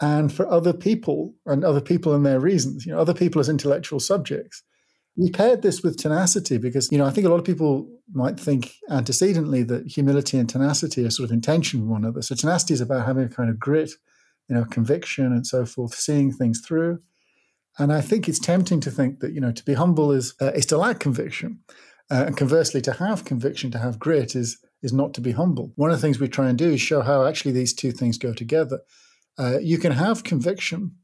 and 0.01 0.33
for 0.33 0.49
other 0.49 0.73
people 0.73 1.35
and 1.47 1.65
other 1.65 1.81
people 1.81 2.15
and 2.15 2.25
their 2.25 2.41
reasons, 2.41 2.87
you 2.87 2.93
know, 2.93 3.01
other 3.01 3.15
people 3.15 3.41
as 3.41 3.49
intellectual 3.49 4.01
subjects. 4.01 4.63
We 5.17 5.31
paired 5.31 5.63
this 5.63 5.83
with 5.83 5.97
tenacity 5.97 6.59
because, 6.59 6.93
you 6.93 6.99
know, 6.99 7.05
I 7.05 7.11
think 7.11 7.27
a 7.27 7.31
lot 7.31 7.41
of 7.41 7.45
people 7.45 7.89
might 8.13 8.39
think 8.39 8.73
antecedently 8.89 9.65
that 9.65 9.89
humility 9.89 10.39
and 10.39 10.49
tenacity 10.49 11.05
are 11.05 11.11
sort 11.11 11.29
of 11.29 11.33
in 11.33 11.41
tension 11.41 11.81
with 11.81 11.91
one 11.91 12.05
another. 12.05 12.23
So 12.23 12.37
tenacity 12.37 12.75
is 12.75 12.81
about 12.81 13.07
having 13.07 13.25
a 13.25 13.29
kind 13.29 13.51
of 13.51 13.59
grit, 13.59 13.91
you 14.49 14.55
know, 14.55 14.65
conviction 14.65 15.27
and 15.27 15.45
so 15.45 15.67
forth, 15.67 15.95
seeing 15.95 16.31
things 16.31 16.61
through. 16.65 17.01
And 17.79 17.93
I 17.93 18.01
think 18.01 18.29
it's 18.29 18.39
tempting 18.39 18.81
to 18.81 18.91
think 18.91 19.19
that, 19.21 19.33
you 19.33 19.41
know, 19.41 19.53
to 19.53 19.65
be 19.65 19.75
humble 19.75 20.13
is, 20.13 20.35
uh, 20.41 20.53
is 20.53 20.67
to 20.67 20.79
lack 20.79 21.01
conviction. 21.01 21.61
Uh, 22.11 22.25
and 22.27 22.37
conversely, 22.37 22.81
to 22.83 22.93
have 22.95 23.25
conviction, 23.25 23.71
to 23.73 23.79
have 23.79 23.99
grit 23.99 24.35
is, 24.35 24.59
is 24.83 24.93
not 24.93 25.15
to 25.15 25.21
be 25.21 25.33
humble. 25.33 25.73
One 25.75 25.91
of 25.91 25.97
the 25.97 26.01
things 26.01 26.19
we 26.19 26.29
try 26.29 26.49
and 26.49 26.57
do 26.57 26.71
is 26.71 26.81
show 26.81 27.03
how 27.03 27.27
actually 27.27 27.53
these 27.53 27.75
two 27.75 27.93
things 27.93 28.19
go 28.19 28.33
together. 28.33 28.81
Uh, 29.39 29.59
you 29.61 29.79
can 29.79 29.93
have 29.93 30.25
conviction 30.25 30.97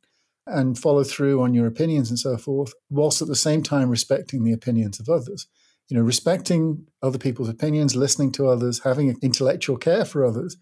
and 0.47 0.79
follow 0.79 1.05
through 1.05 1.41
on 1.41 1.55
your 1.55 1.67
opinions 1.67 2.11
and 2.11 2.19
so 2.19 2.37
forth, 2.37 2.75
whilst 2.91 3.23
at 3.23 3.29
the 3.29 3.37
same 3.37 3.63
time 3.63 3.89
respecting 3.89 4.45
the 4.45 4.53
opinions 4.53 5.01
of 5.01 5.09
others. 5.09 5.47
you 5.89 5.97
know, 5.97 6.03
respecting 6.03 6.87
other 7.03 7.19
people's 7.19 7.49
opinions, 7.49 7.95
listening 7.95 8.33
to 8.33 8.49
others, 8.49 8.81
having 8.85 9.17
intellectual 9.23 9.77
care 9.77 10.05
for 10.05 10.25
others 10.25 10.57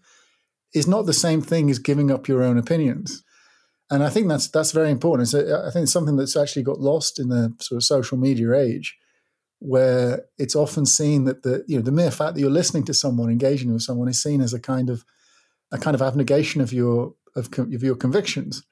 is 0.73 0.87
not 0.87 1.05
the 1.05 1.13
same 1.13 1.41
thing 1.41 1.69
as 1.69 1.79
giving 1.79 2.11
up 2.11 2.27
your 2.27 2.43
own 2.43 2.57
opinions. 2.57 3.23
And 3.89 4.03
I 4.03 4.09
think 4.09 4.27
that's 4.27 4.49
that's 4.49 4.71
very 4.71 4.89
important. 4.91 5.33
A, 5.33 5.65
I 5.67 5.71
think 5.71 5.83
it's 5.83 5.91
something 5.91 6.15
that's 6.15 6.35
actually 6.35 6.63
got 6.63 6.79
lost 6.79 7.19
in 7.19 7.29
the 7.29 7.53
sort 7.59 7.77
of 7.77 7.83
social 7.83 8.17
media 8.17 8.53
age, 8.53 8.97
where 9.59 10.25
it's 10.37 10.55
often 10.55 10.85
seen 10.85 11.25
that 11.25 11.43
the 11.43 11.63
you 11.67 11.77
know 11.77 11.83
the 11.83 11.91
mere 11.91 12.11
fact 12.11 12.35
that 12.35 12.41
you're 12.41 12.49
listening 12.49 12.85
to 12.85 12.93
someone, 12.93 13.29
engaging 13.29 13.71
with 13.71 13.83
someone, 13.83 14.07
is 14.07 14.21
seen 14.21 14.41
as 14.41 14.53
a 14.53 14.59
kind 14.59 14.89
of 14.89 15.05
a 15.71 15.77
kind 15.77 15.95
of 15.95 16.01
abnegation 16.01 16.59
of 16.59 16.73
your 16.73 17.13
of, 17.35 17.49
of 17.57 17.83
your 17.83 17.95
convictions. 17.95 18.63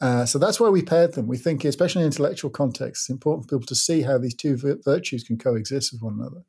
Uh, 0.00 0.26
so 0.26 0.38
that's 0.38 0.58
why 0.58 0.68
we 0.68 0.82
paired 0.82 1.14
them. 1.14 1.28
We 1.28 1.38
think, 1.38 1.64
especially 1.64 2.02
in 2.02 2.06
intellectual 2.06 2.50
context, 2.50 3.04
it's 3.04 3.10
important 3.10 3.44
for 3.44 3.56
people 3.56 3.66
to 3.66 3.74
see 3.76 4.02
how 4.02 4.18
these 4.18 4.34
two 4.34 4.56
virtues 4.84 5.22
can 5.22 5.38
coexist 5.38 5.92
with 5.92 6.02
one 6.02 6.14
another. 6.14 6.42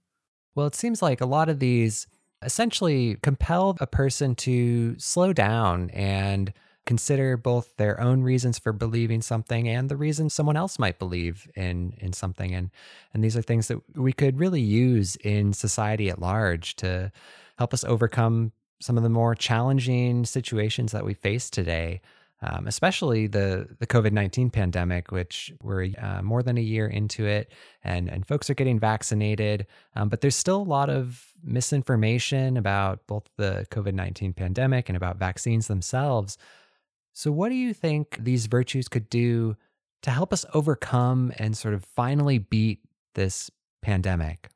Well, 0.55 0.65
it 0.65 0.75
seems 0.75 1.01
like 1.01 1.21
a 1.21 1.25
lot 1.25 1.49
of 1.49 1.59
these 1.59 2.07
essentially 2.41 3.17
compel 3.21 3.77
a 3.79 3.87
person 3.87 4.35
to 4.35 4.97
slow 4.97 5.33
down 5.33 5.89
and 5.91 6.51
consider 6.85 7.37
both 7.37 7.75
their 7.77 7.99
own 8.01 8.23
reasons 8.23 8.59
for 8.59 8.73
believing 8.73 9.21
something 9.21 9.69
and 9.69 9.87
the 9.87 9.95
reasons 9.95 10.33
someone 10.33 10.57
else 10.57 10.77
might 10.77 10.99
believe 10.99 11.49
in 11.55 11.93
in 11.99 12.11
something 12.11 12.53
and 12.53 12.69
and 13.13 13.23
these 13.23 13.37
are 13.37 13.41
things 13.41 13.69
that 13.69 13.79
we 13.95 14.11
could 14.11 14.37
really 14.37 14.59
use 14.59 15.15
in 15.17 15.53
society 15.53 16.09
at 16.09 16.19
large 16.19 16.75
to 16.75 17.09
help 17.57 17.73
us 17.73 17.85
overcome 17.85 18.51
some 18.83 18.97
of 18.97 19.03
the 19.03 19.09
more 19.09 19.33
challenging 19.33 20.25
situations 20.25 20.91
that 20.91 21.05
we 21.05 21.13
face 21.13 21.49
today 21.49 22.01
um, 22.43 22.67
especially 22.67 23.27
the 23.27 23.69
the 23.79 23.87
COVID 23.87 24.11
nineteen 24.11 24.49
pandemic, 24.49 25.11
which 25.11 25.53
we're 25.61 25.89
uh, 25.97 26.21
more 26.21 26.43
than 26.43 26.57
a 26.57 26.61
year 26.61 26.87
into 26.87 27.25
it, 27.25 27.51
and 27.83 28.09
and 28.09 28.25
folks 28.25 28.49
are 28.49 28.53
getting 28.53 28.79
vaccinated, 28.79 29.65
um, 29.95 30.09
but 30.09 30.19
there's 30.19 30.35
still 30.35 30.61
a 30.61 30.63
lot 30.63 30.89
of 30.89 31.25
misinformation 31.41 32.57
about 32.57 33.07
both 33.07 33.29
the 33.37 33.65
COVID 33.71 33.93
nineteen 33.93 34.33
pandemic 34.33 34.89
and 34.89 34.97
about 34.97 35.17
vaccines 35.17 35.67
themselves. 35.67 36.37
So, 37.13 37.31
what 37.31 37.47
do 37.47 37.55
you 37.55 37.73
think 37.73 38.17
these 38.19 38.47
virtues 38.47 38.89
could 38.89 39.09
do 39.09 39.55
to 40.01 40.11
help 40.11 40.33
us 40.33 40.45
overcome 40.53 41.31
and 41.39 41.57
sort 41.57 41.73
of 41.73 41.85
finally 41.95 42.39
beat 42.39 42.79
this 43.15 43.49
pandemic? 43.81 44.49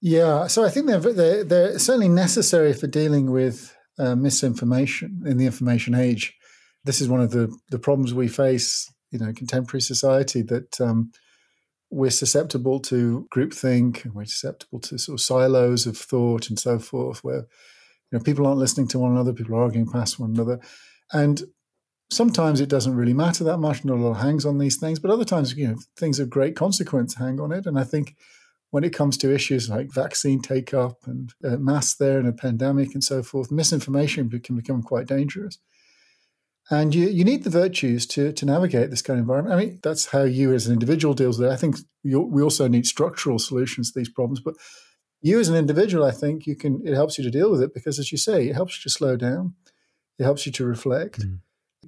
Yeah, 0.00 0.46
so 0.46 0.64
I 0.64 0.70
think 0.70 0.86
they're 0.86 1.00
they're, 1.00 1.44
they're 1.44 1.78
certainly 1.78 2.08
necessary 2.08 2.72
for 2.72 2.86
dealing 2.86 3.30
with 3.30 3.76
uh, 3.98 4.14
misinformation 4.14 5.22
in 5.26 5.38
the 5.38 5.46
information 5.46 5.94
age 5.94 6.38
this 6.84 7.00
is 7.02 7.08
one 7.08 7.20
of 7.20 7.30
the 7.30 7.54
the 7.70 7.78
problems 7.78 8.14
we 8.14 8.28
face, 8.28 8.90
you 9.10 9.18
know, 9.18 9.32
contemporary 9.32 9.82
society 9.82 10.42
that 10.42 10.80
um, 10.80 11.10
we're 11.90 12.10
susceptible 12.10 12.80
to 12.80 13.26
groupthink 13.34 14.04
and 14.04 14.14
we're 14.14 14.24
susceptible 14.24 14.80
to 14.80 14.98
sort 14.98 15.18
of 15.18 15.24
silos 15.24 15.86
of 15.86 15.96
thought 15.98 16.48
and 16.48 16.58
so 16.58 16.78
forth, 16.78 17.22
where 17.24 17.46
you 18.10 18.18
know 18.18 18.20
people 18.20 18.46
aren't 18.46 18.58
listening 18.58 18.88
to 18.88 18.98
one 18.98 19.12
another, 19.12 19.32
people 19.32 19.54
are 19.54 19.62
arguing 19.62 19.90
past 19.90 20.18
one 20.18 20.30
another, 20.30 20.60
and 21.12 21.42
sometimes 22.10 22.60
it 22.60 22.70
doesn't 22.70 22.96
really 22.96 23.14
matter 23.14 23.44
that 23.44 23.58
much. 23.58 23.84
Not 23.84 23.98
a 23.98 24.00
lot 24.00 24.14
hangs 24.14 24.46
on 24.46 24.56
these 24.56 24.78
things, 24.78 24.98
but 24.98 25.10
other 25.10 25.26
times, 25.26 25.54
you 25.54 25.68
know, 25.68 25.76
things 25.98 26.18
of 26.18 26.30
great 26.30 26.56
consequence 26.56 27.14
hang 27.16 27.38
on 27.38 27.52
it. 27.52 27.66
And 27.66 27.78
I 27.78 27.84
think 27.84 28.16
when 28.70 28.84
it 28.84 28.92
comes 28.92 29.16
to 29.18 29.34
issues 29.34 29.70
like 29.70 29.92
vaccine 29.92 30.40
take 30.40 30.74
up 30.74 31.06
and 31.06 31.32
uh, 31.44 31.56
mass 31.56 31.94
there 31.94 32.18
and 32.18 32.28
a 32.28 32.32
pandemic 32.32 32.94
and 32.94 33.02
so 33.02 33.22
forth, 33.22 33.50
misinformation 33.50 34.28
can 34.40 34.56
become 34.56 34.82
quite 34.82 35.06
dangerous. 35.06 35.58
And 36.70 36.94
you, 36.94 37.08
you 37.08 37.24
need 37.24 37.44
the 37.44 37.50
virtues 37.50 38.06
to, 38.08 38.30
to 38.32 38.44
navigate 38.44 38.90
this 38.90 39.00
kind 39.00 39.18
of 39.18 39.22
environment. 39.22 39.54
I 39.54 39.64
mean, 39.64 39.80
that's 39.82 40.06
how 40.06 40.24
you 40.24 40.52
as 40.52 40.66
an 40.66 40.74
individual 40.74 41.14
deals 41.14 41.38
with 41.38 41.48
it. 41.48 41.52
I 41.52 41.56
think 41.56 41.76
we 42.04 42.42
also 42.42 42.68
need 42.68 42.86
structural 42.86 43.38
solutions 43.38 43.90
to 43.90 43.98
these 43.98 44.10
problems. 44.10 44.40
But 44.40 44.54
you 45.22 45.40
as 45.40 45.48
an 45.48 45.56
individual, 45.56 46.04
I 46.04 46.10
think 46.10 46.46
you 46.46 46.54
can, 46.54 46.82
it 46.84 46.94
helps 46.94 47.16
you 47.16 47.24
to 47.24 47.30
deal 47.30 47.50
with 47.50 47.62
it 47.62 47.72
because, 47.72 47.98
as 47.98 48.12
you 48.12 48.18
say, 48.18 48.48
it 48.48 48.54
helps 48.54 48.76
you 48.76 48.82
to 48.82 48.94
slow 48.94 49.16
down. 49.16 49.54
It 50.18 50.24
helps 50.24 50.44
you 50.44 50.52
to 50.52 50.66
reflect. 50.66 51.20
Mm. 51.20 51.38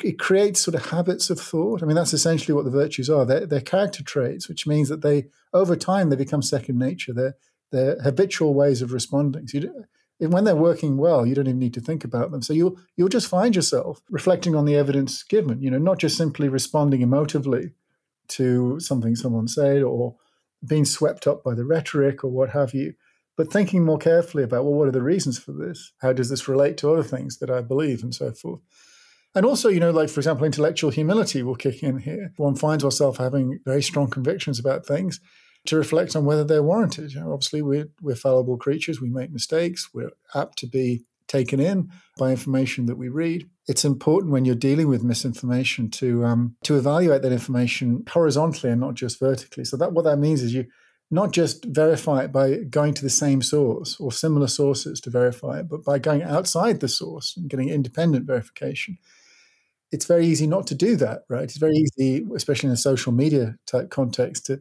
It 0.05 0.19
creates 0.19 0.61
sort 0.61 0.75
of 0.75 0.87
habits 0.87 1.31
of 1.31 1.41
thought. 1.41 1.83
I 1.83 1.87
mean, 1.87 1.97
that's 1.97 2.13
essentially 2.15 2.55
what 2.55 2.65
the 2.65 2.71
virtues 2.71 3.11
are. 3.11 3.25
They're, 3.25 3.47
they're 3.47 3.61
character 3.61 4.03
traits, 4.03 4.49
which 4.49 4.67
means 4.67 4.89
that 4.89 5.03
they, 5.03 5.27
over 5.53 5.77
time, 5.77 6.11
they 6.11 6.17
become 6.17 6.43
second 6.43 6.79
nature. 6.79 7.13
They're, 7.13 7.37
they're 7.71 8.01
habitual 8.03 8.55
ways 8.55 8.83
of 8.83 8.93
responding. 8.93 9.47
So 9.49 9.59
you, 9.59 9.87
when 10.29 10.45
they're 10.45 10.57
working 10.57 10.97
well, 10.99 11.25
you 11.25 11.35
don't 11.35 11.47
even 11.47 11.59
need 11.59 11.75
to 11.75 11.81
think 11.81 12.05
about 12.05 12.31
them. 12.31 12.43
So 12.43 12.53
you'll 12.53 12.79
you'll 12.97 13.09
just 13.09 13.29
find 13.29 13.57
yourself 13.57 14.03
reflecting 14.11 14.55
on 14.55 14.67
the 14.67 14.77
evidence 14.77 15.23
given. 15.23 15.63
You 15.63 15.71
know, 15.71 15.79
not 15.79 15.99
just 15.99 16.17
simply 16.17 16.49
responding 16.49 17.01
emotively 17.01 17.73
to 18.29 18.79
something 18.81 19.17
someone 19.17 19.49
said 19.49 19.83
or 19.83 20.17
being 20.67 20.85
swept 20.85 21.27
up 21.27 21.43
by 21.43 21.55
the 21.55 21.65
rhetoric 21.65 22.23
or 22.23 22.29
what 22.29 22.51
have 22.51 22.75
you, 22.75 22.95
but 23.37 23.51
thinking 23.51 23.85
more 23.85 23.97
carefully 23.97 24.45
about 24.45 24.65
well, 24.65 24.75
what 24.75 24.89
are 24.89 24.93
the 24.93 25.03
reasons 25.03 25.39
for 25.39 25.53
this? 25.53 25.93
How 26.03 26.13
does 26.13 26.29
this 26.29 26.47
relate 26.47 26.77
to 26.79 26.93
other 26.93 27.03
things 27.03 27.39
that 27.39 27.51
I 27.51 27.63
believe, 27.63 28.03
and 28.03 28.15
so 28.15 28.33
forth. 28.33 28.61
And 29.35 29.47
also, 29.47 29.69
you 29.69 29.81
know, 29.81 29.91
like 29.91 30.09
for 30.09 30.21
example, 30.21 30.45
intellectual 30.45 30.91
humility 30.91 31.43
will 31.43 31.55
kick 31.55 31.83
in 31.83 31.99
here. 31.99 32.33
One 32.37 32.57
finds 32.57 32.83
oneself 32.83 33.19
having 33.19 33.61
very 33.65 33.83
strong 33.83 34.11
convictions 34.11 34.59
about 34.59 34.85
things 34.85 35.21
to 35.67 35.77
reflect 35.77 36.17
on 36.17 36.25
whether 36.25 36.45
they're 36.45 36.63
warranted. 36.63 37.13
You 37.13 37.21
know, 37.21 37.33
obviously, 37.33 37.63
we're, 37.63 37.89
we're 38.01 38.17
fallible 38.17 38.57
creatures. 38.57 39.01
We 39.01 39.11
make 39.11 39.31
mistakes. 39.31 39.91
We're 39.95 40.11
apt 40.35 40.59
to 40.59 40.67
be 40.67 41.05
taken 41.29 41.61
in 41.61 41.89
by 42.19 42.31
information 42.31 42.87
that 42.87 42.99
we 42.99 43.09
read. 43.09 43.49
It's 43.69 43.85
important 43.85 44.33
when 44.33 44.45
you're 44.45 44.57
dealing 44.57 44.89
with 44.89 45.05
misinformation 45.05 45.89
to 45.91 46.25
um, 46.25 46.57
to 46.65 46.77
evaluate 46.77 47.23
that 47.23 47.33
information 47.33 48.03
horizontally 48.11 48.73
and 48.73 48.81
not 48.81 48.95
just 48.95 49.21
vertically. 49.21 49.65
So 49.65 49.77
that 49.77 49.93
what 49.93 50.05
that 50.07 50.19
means 50.19 50.43
is 50.43 50.53
you 50.53 50.67
not 51.11 51.33
just 51.33 51.65
verify 51.65 52.25
it 52.25 52.33
by 52.33 52.57
going 52.69 52.95
to 52.95 53.03
the 53.03 53.11
same 53.11 53.43
source 53.43 53.97
or 54.01 54.13
similar 54.13 54.47
sources 54.47 55.01
to 55.01 55.11
verify 55.11 55.61
it, 55.61 55.69
but 55.69 55.85
by 55.85 55.99
going 55.99 56.23
outside 56.23 56.81
the 56.81 56.89
source 56.89 57.37
and 57.37 57.49
getting 57.49 57.69
independent 57.69 58.27
verification. 58.27 58.99
It's 59.93 60.07
very 60.07 60.27
easy 60.27 60.47
not 60.47 60.67
to 60.69 60.75
do 60.75 60.97
that, 60.97 61.23
right? 61.29 61.45
It's 61.45 61.59
very 61.59 61.75
easy, 61.77 62.27
especially 62.35 62.69
in 62.69 62.75
a 62.75 62.79
social 62.79 63.13
media 63.13 63.57
type 63.67 63.91
context, 63.91 64.47
to 64.47 64.61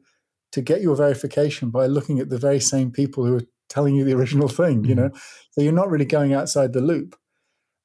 to 0.52 0.62
get 0.62 0.82
your 0.82 0.96
verification 0.96 1.70
by 1.70 1.86
looking 1.86 2.20
at 2.20 2.30
the 2.30 2.40
very 2.40 2.60
same 2.60 2.92
people 2.92 3.26
who 3.26 3.38
are 3.38 3.48
telling 3.70 3.96
you 3.96 4.04
the 4.04 4.16
original 4.16 4.48
thing, 4.48 4.84
you 4.84 4.96
mm-hmm. 4.96 5.06
know? 5.06 5.12
So 5.52 5.62
you're 5.62 5.72
not 5.72 5.92
really 5.92 6.06
going 6.06 6.34
outside 6.34 6.74
the 6.74 6.82
loop. 6.82 7.16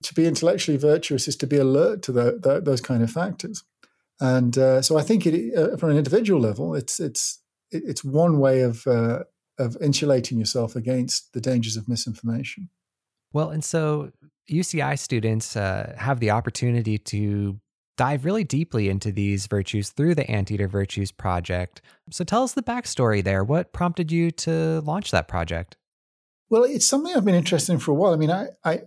To 0.05 0.15
be 0.15 0.27
intellectually 0.27 0.79
virtuous 0.79 1.29
is 1.29 1.37
to 1.37 1.47
be 1.47 1.59
alert 1.59 2.03
to 2.03 2.13
the, 2.13 2.39
the, 2.43 2.61
those 2.61 2.81
kind 2.81 3.03
of 3.03 3.11
factors. 3.11 3.65
And 4.21 4.57
uh, 4.57 4.81
so 4.81 4.97
I 4.97 5.03
think 5.03 5.27
it, 5.27 5.55
uh, 5.57 5.77
from 5.77 5.91
an 5.91 5.99
individual 5.99 6.41
level, 6.41 6.75
it's, 6.75 7.01
it's, 7.01 7.41
it's 7.71 8.03
one 8.03 8.39
way 8.39 8.63
of, 8.63 8.87
uh, 8.87 9.25
of 9.59 9.77
insulating 9.83 10.39
yourself 10.39 10.75
against 10.77 11.33
the 11.33 11.41
dangers 11.41 11.77
of 11.77 11.89
misinformation. 11.89 12.71
Well, 13.33 13.51
and 13.51 13.65
so 13.65 14.13
UCI 14.51 14.99
students 14.99 15.57
uh, 15.57 15.95
have 15.99 16.21
the 16.21 16.31
opportunity 16.31 16.99
to 16.99 17.59
dive 17.97 18.25
really 18.25 18.45
deeply 18.45 18.89
into 18.89 19.13
these 19.13 19.47
virtues 19.47 19.91
through 19.91 20.15
the 20.15 20.29
Anteater 20.31 20.69
Virtues 20.69 21.13
Project. 21.13 21.81
So 22.11 22.25
tell 22.25 22.43
us 22.43 22.53
the 22.53 22.63
backstory 22.63 23.23
there. 23.23 23.45
What 23.45 23.73
prompted 23.73 24.11
you 24.11 24.31
to 24.33 24.81
launch 24.81 25.11
that 25.13 25.29
project? 25.29 25.77
Well, 26.51 26.65
it's 26.65 26.87
something 26.87 27.15
I've 27.15 27.25
been 27.25 27.35
interested 27.35 27.73
in 27.73 27.79
for 27.79 27.93
a 27.93 27.95
while. 27.95 28.13
I 28.13 28.17
mean, 28.17 28.31
I, 28.31 28.49
I 28.65 28.83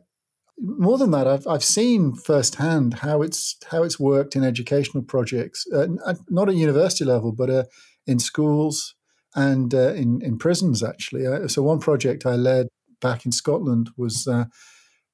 more 0.60 0.98
than 0.98 1.12
that, 1.12 1.28
I've 1.28 1.48
I've 1.48 1.64
seen 1.64 2.14
firsthand 2.14 2.96
how 2.96 3.22
it's 3.22 3.58
how 3.70 3.84
it's 3.84 4.00
worked 4.00 4.36
in 4.36 4.44
educational 4.44 5.04
projects, 5.04 5.66
uh, 5.74 5.88
uh 6.06 6.16
not 6.30 6.50
at 6.50 6.56
university 6.56 7.06
level, 7.06 7.32
but 7.32 7.50
uh, 7.50 7.64
in 8.06 8.20
schools 8.20 8.96
and 9.36 9.74
uh, 9.74 9.94
in 9.94 10.22
in 10.22 10.38
prisons. 10.38 10.82
Actually, 10.84 11.28
uh, 11.28 11.48
so 11.48 11.62
one 11.62 11.80
project 11.80 12.26
I 12.26 12.36
led 12.36 12.68
back 13.02 13.26
in 13.26 13.32
Scotland 13.32 13.92
was 13.98 14.28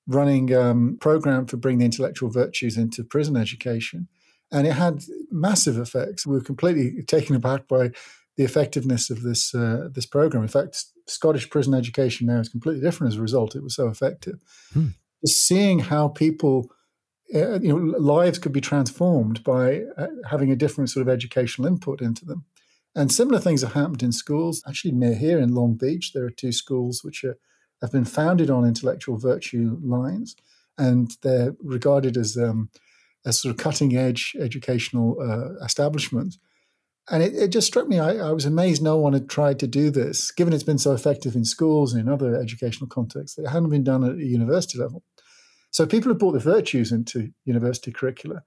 running 0.07 0.53
um, 0.53 0.97
program 0.99 1.45
for 1.45 1.57
bringing 1.57 1.79
the 1.79 1.85
intellectual 1.85 2.29
virtues 2.29 2.77
into 2.77 3.03
prison 3.03 3.37
education, 3.37 4.07
and 4.51 4.67
it 4.67 4.73
had 4.73 5.03
massive 5.31 5.77
effects. 5.77 6.27
We 6.27 6.35
were 6.35 6.43
completely 6.43 7.01
taken 7.03 7.35
aback 7.35 7.67
by 7.67 7.91
the 8.35 8.43
effectiveness 8.43 9.09
of 9.09 9.21
this 9.21 9.53
uh, 9.53 9.89
this 9.91 10.05
program. 10.05 10.43
In 10.43 10.49
fact, 10.49 10.85
Scottish 11.07 11.49
prison 11.49 11.73
education 11.73 12.27
now 12.27 12.39
is 12.39 12.49
completely 12.49 12.81
different 12.81 13.13
as 13.13 13.19
a 13.19 13.21
result. 13.21 13.55
It 13.55 13.63
was 13.63 13.75
so 13.75 13.87
effective. 13.87 14.41
Hmm. 14.73 14.87
Just 15.25 15.47
seeing 15.47 15.79
how 15.79 16.09
people, 16.09 16.69
uh, 17.33 17.59
you 17.59 17.69
know, 17.69 17.97
lives 17.97 18.39
could 18.39 18.51
be 18.51 18.61
transformed 18.61 19.43
by 19.43 19.83
uh, 19.97 20.07
having 20.29 20.51
a 20.51 20.55
different 20.55 20.89
sort 20.89 21.07
of 21.07 21.13
educational 21.13 21.67
input 21.67 22.01
into 22.01 22.25
them. 22.25 22.45
And 22.95 23.11
similar 23.11 23.39
things 23.39 23.61
have 23.61 23.73
happened 23.73 24.03
in 24.03 24.11
schools. 24.11 24.61
Actually, 24.67 24.91
near 24.93 25.15
here 25.15 25.39
in 25.39 25.55
Long 25.55 25.75
Beach, 25.75 26.13
there 26.13 26.25
are 26.25 26.29
two 26.29 26.51
schools 26.51 27.03
which 27.03 27.23
are 27.23 27.37
have 27.83 27.91
been 27.91 28.05
founded 28.05 28.49
on 28.49 28.65
intellectual 28.65 29.17
virtue 29.17 29.77
lines, 29.83 30.35
and 30.77 31.15
they're 31.21 31.55
regarded 31.59 32.17
as 32.17 32.37
um, 32.37 32.69
sort 33.29 33.53
of 33.53 33.57
cutting 33.57 33.95
edge 33.95 34.35
educational 34.39 35.17
uh, 35.21 35.63
establishment. 35.63 36.37
And 37.11 37.21
it, 37.21 37.35
it, 37.35 37.47
just 37.49 37.67
struck 37.67 37.89
me, 37.89 37.99
I, 37.99 38.15
I, 38.15 38.31
was 38.31 38.45
amazed 38.45 38.81
no 38.81 38.95
one 38.95 39.11
had 39.11 39.29
tried 39.29 39.59
to 39.59 39.67
do 39.67 39.89
this, 39.89 40.31
given 40.31 40.53
it's 40.53 40.63
been 40.63 40.77
so 40.77 40.93
effective 40.93 41.35
in 41.35 41.43
schools 41.43 41.91
and 41.91 42.01
in 42.01 42.11
other 42.11 42.39
educational 42.39 42.87
contexts. 42.87 43.37
It 43.37 43.49
hadn't 43.49 43.69
been 43.69 43.83
done 43.83 44.05
at 44.05 44.15
a 44.15 44.23
university 44.23 44.79
level. 44.79 45.03
So 45.71 45.85
people 45.85 46.09
have 46.11 46.19
brought 46.19 46.31
the 46.31 46.39
virtues 46.39 46.93
into 46.93 47.33
university 47.43 47.91
curricula. 47.91 48.43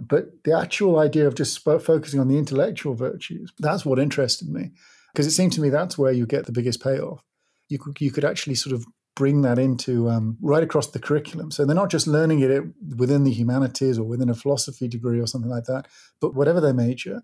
But 0.00 0.44
the 0.44 0.56
actual 0.56 0.98
idea 0.98 1.26
of 1.26 1.34
just 1.34 1.58
focusing 1.64 2.20
on 2.20 2.28
the 2.28 2.36
intellectual 2.36 2.94
virtues, 2.94 3.52
that's 3.58 3.86
what 3.86 3.98
interested 3.98 4.48
me 4.50 4.72
because 5.14 5.26
it 5.26 5.32
seemed 5.32 5.52
to 5.54 5.60
me 5.60 5.70
that's 5.70 5.96
where 5.96 6.12
you 6.12 6.26
get 6.26 6.44
the 6.46 6.52
biggest 6.52 6.82
payoff. 6.82 7.24
You 7.68 7.78
could 7.78 8.00
you 8.00 8.10
could 8.10 8.24
actually 8.24 8.54
sort 8.54 8.74
of 8.74 8.84
bring 9.14 9.42
that 9.42 9.58
into 9.58 10.08
um, 10.08 10.38
right 10.40 10.62
across 10.62 10.86
the 10.86 11.00
curriculum. 11.00 11.50
So 11.50 11.64
they're 11.64 11.74
not 11.74 11.90
just 11.90 12.06
learning 12.06 12.40
it 12.40 12.62
within 12.96 13.24
the 13.24 13.32
humanities 13.32 13.98
or 13.98 14.04
within 14.04 14.30
a 14.30 14.34
philosophy 14.34 14.86
degree 14.86 15.18
or 15.18 15.26
something 15.26 15.50
like 15.50 15.64
that, 15.64 15.88
but 16.20 16.36
whatever 16.36 16.60
their 16.60 16.72
major, 16.72 17.22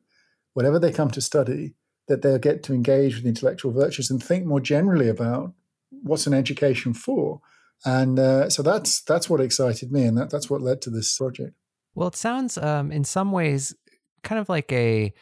whatever 0.55 0.81
they 0.81 0.91
come 0.91 1.11
to 1.13 1.21
study, 1.21 1.75
that 2.09 2.23
they'll 2.23 2.39
get 2.39 2.65
to 2.65 2.75
engage 2.75 3.15
with 3.15 3.27
intellectual 3.27 3.73
virtues 3.73 4.11
and 4.11 4.23
think 4.23 4.45
more 4.45 4.61
generally 4.61 5.09
about 5.09 5.55
what's 6.03 6.27
an 6.27 6.35
education 6.35 6.95
for. 6.95 7.41
And 7.85 8.19
uh, 8.19 8.51
so 8.51 8.63
that's 8.63 9.01
that's 9.03 9.31
what 9.31 9.41
excited 9.41 9.93
me, 9.93 10.05
and 10.05 10.17
that, 10.19 10.31
that's 10.31 10.51
what 10.51 10.63
led 10.63 10.83
to 10.83 10.91
this 10.91 11.17
project. 11.17 11.55
Well, 11.95 12.09
it 12.09 12.17
sounds 12.17 12.59
um, 12.59 12.91
in 12.91 13.05
some 13.05 13.31
ways 13.31 13.75
kind 14.23 14.41
of 14.41 14.49
like 14.49 14.73
a 14.73 15.13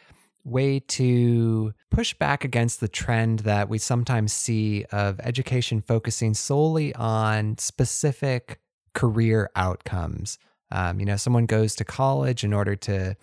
way 0.43 0.79
to 0.79 1.73
push 1.89 2.13
back 2.13 2.43
against 2.43 2.79
the 2.79 2.87
trend 2.87 3.39
that 3.39 3.69
we 3.69 3.77
sometimes 3.77 4.33
see 4.33 4.85
of 4.91 5.19
education 5.21 5.81
focusing 5.81 6.33
solely 6.33 6.93
on 6.95 7.57
specific 7.57 8.59
career 8.93 9.49
outcomes. 9.55 10.37
Um, 10.71 10.99
you 10.99 11.05
know, 11.05 11.17
someone 11.17 11.45
goes 11.45 11.75
to 11.75 11.85
college 11.85 12.43
in 12.43 12.53
order 12.53 12.75
to 12.75 13.15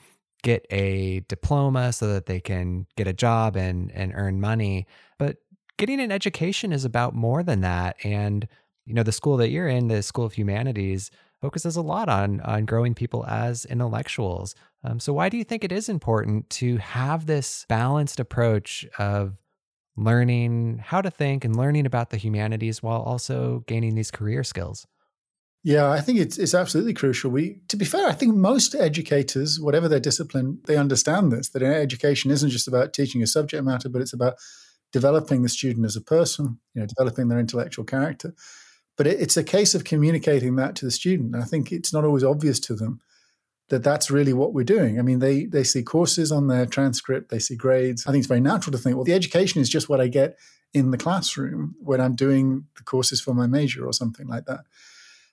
get 0.42 0.66
a 0.70 1.20
diploma 1.28 1.92
so 1.92 2.12
that 2.12 2.26
they 2.26 2.40
can 2.40 2.86
get 2.96 3.06
a 3.06 3.12
job 3.12 3.56
and 3.56 3.90
and 3.92 4.12
earn 4.14 4.40
money, 4.40 4.86
but 5.18 5.38
getting 5.76 6.00
an 6.00 6.12
education 6.12 6.72
is 6.72 6.84
about 6.84 7.14
more 7.14 7.42
than 7.42 7.60
that. 7.60 7.96
And 8.04 8.46
you 8.86 8.94
know, 8.94 9.02
the 9.02 9.12
school 9.12 9.36
that 9.36 9.50
you're 9.50 9.68
in, 9.68 9.88
the 9.88 10.02
School 10.02 10.24
of 10.24 10.32
Humanities, 10.32 11.10
focuses 11.40 11.76
a 11.76 11.82
lot 11.82 12.08
on 12.08 12.40
on 12.40 12.64
growing 12.64 12.94
people 12.94 13.24
as 13.26 13.64
intellectuals. 13.64 14.54
Um, 14.82 14.98
so 14.98 15.12
why 15.12 15.28
do 15.28 15.36
you 15.36 15.44
think 15.44 15.64
it 15.64 15.72
is 15.72 15.88
important 15.88 16.48
to 16.50 16.78
have 16.78 17.26
this 17.26 17.66
balanced 17.68 18.18
approach 18.18 18.86
of 18.98 19.36
learning 19.96 20.80
how 20.82 21.02
to 21.02 21.10
think 21.10 21.44
and 21.44 21.54
learning 21.54 21.86
about 21.86 22.10
the 22.10 22.16
humanities 22.16 22.82
while 22.82 23.02
also 23.02 23.62
gaining 23.66 23.94
these 23.94 24.10
career 24.10 24.42
skills? 24.42 24.86
Yeah, 25.62 25.90
I 25.90 26.00
think 26.00 26.18
it's 26.18 26.38
it's 26.38 26.54
absolutely 26.54 26.94
crucial. 26.94 27.30
We, 27.30 27.60
to 27.68 27.76
be 27.76 27.84
fair, 27.84 28.06
I 28.06 28.14
think 28.14 28.34
most 28.34 28.74
educators, 28.74 29.60
whatever 29.60 29.88
their 29.88 30.00
discipline, 30.00 30.58
they 30.64 30.78
understand 30.78 31.30
this. 31.30 31.50
That 31.50 31.62
education 31.62 32.30
isn't 32.30 32.48
just 32.48 32.66
about 32.66 32.94
teaching 32.94 33.22
a 33.22 33.26
subject 33.26 33.62
matter, 33.62 33.90
but 33.90 34.00
it's 34.00 34.14
about 34.14 34.36
developing 34.90 35.42
the 35.42 35.50
student 35.50 35.84
as 35.84 35.96
a 35.96 36.00
person. 36.00 36.58
You 36.72 36.80
know, 36.80 36.86
developing 36.86 37.28
their 37.28 37.38
intellectual 37.38 37.84
character. 37.84 38.34
But 38.96 39.06
it, 39.06 39.20
it's 39.20 39.36
a 39.36 39.44
case 39.44 39.74
of 39.74 39.84
communicating 39.84 40.56
that 40.56 40.76
to 40.76 40.86
the 40.86 40.90
student. 40.90 41.36
I 41.36 41.44
think 41.44 41.72
it's 41.72 41.92
not 41.92 42.06
always 42.06 42.24
obvious 42.24 42.58
to 42.60 42.74
them 42.74 43.00
that 43.70 43.84
that's 43.84 44.10
really 44.10 44.32
what 44.32 44.52
we're 44.52 44.64
doing. 44.64 44.98
I 44.98 45.02
mean, 45.02 45.20
they 45.20 45.46
they 45.46 45.64
see 45.64 45.82
courses 45.82 46.30
on 46.30 46.48
their 46.48 46.66
transcript, 46.66 47.30
they 47.30 47.38
see 47.38 47.56
grades. 47.56 48.06
I 48.06 48.10
think 48.10 48.20
it's 48.20 48.28
very 48.28 48.40
natural 48.40 48.72
to 48.72 48.78
think, 48.78 48.96
well, 48.96 49.04
the 49.04 49.14
education 49.14 49.60
is 49.60 49.70
just 49.70 49.88
what 49.88 50.00
I 50.00 50.08
get 50.08 50.36
in 50.74 50.90
the 50.90 50.98
classroom 50.98 51.74
when 51.80 52.00
I'm 52.00 52.14
doing 52.14 52.66
the 52.76 52.84
courses 52.84 53.20
for 53.20 53.34
my 53.34 53.46
major 53.46 53.86
or 53.86 53.92
something 53.92 54.26
like 54.26 54.44
that. 54.46 54.60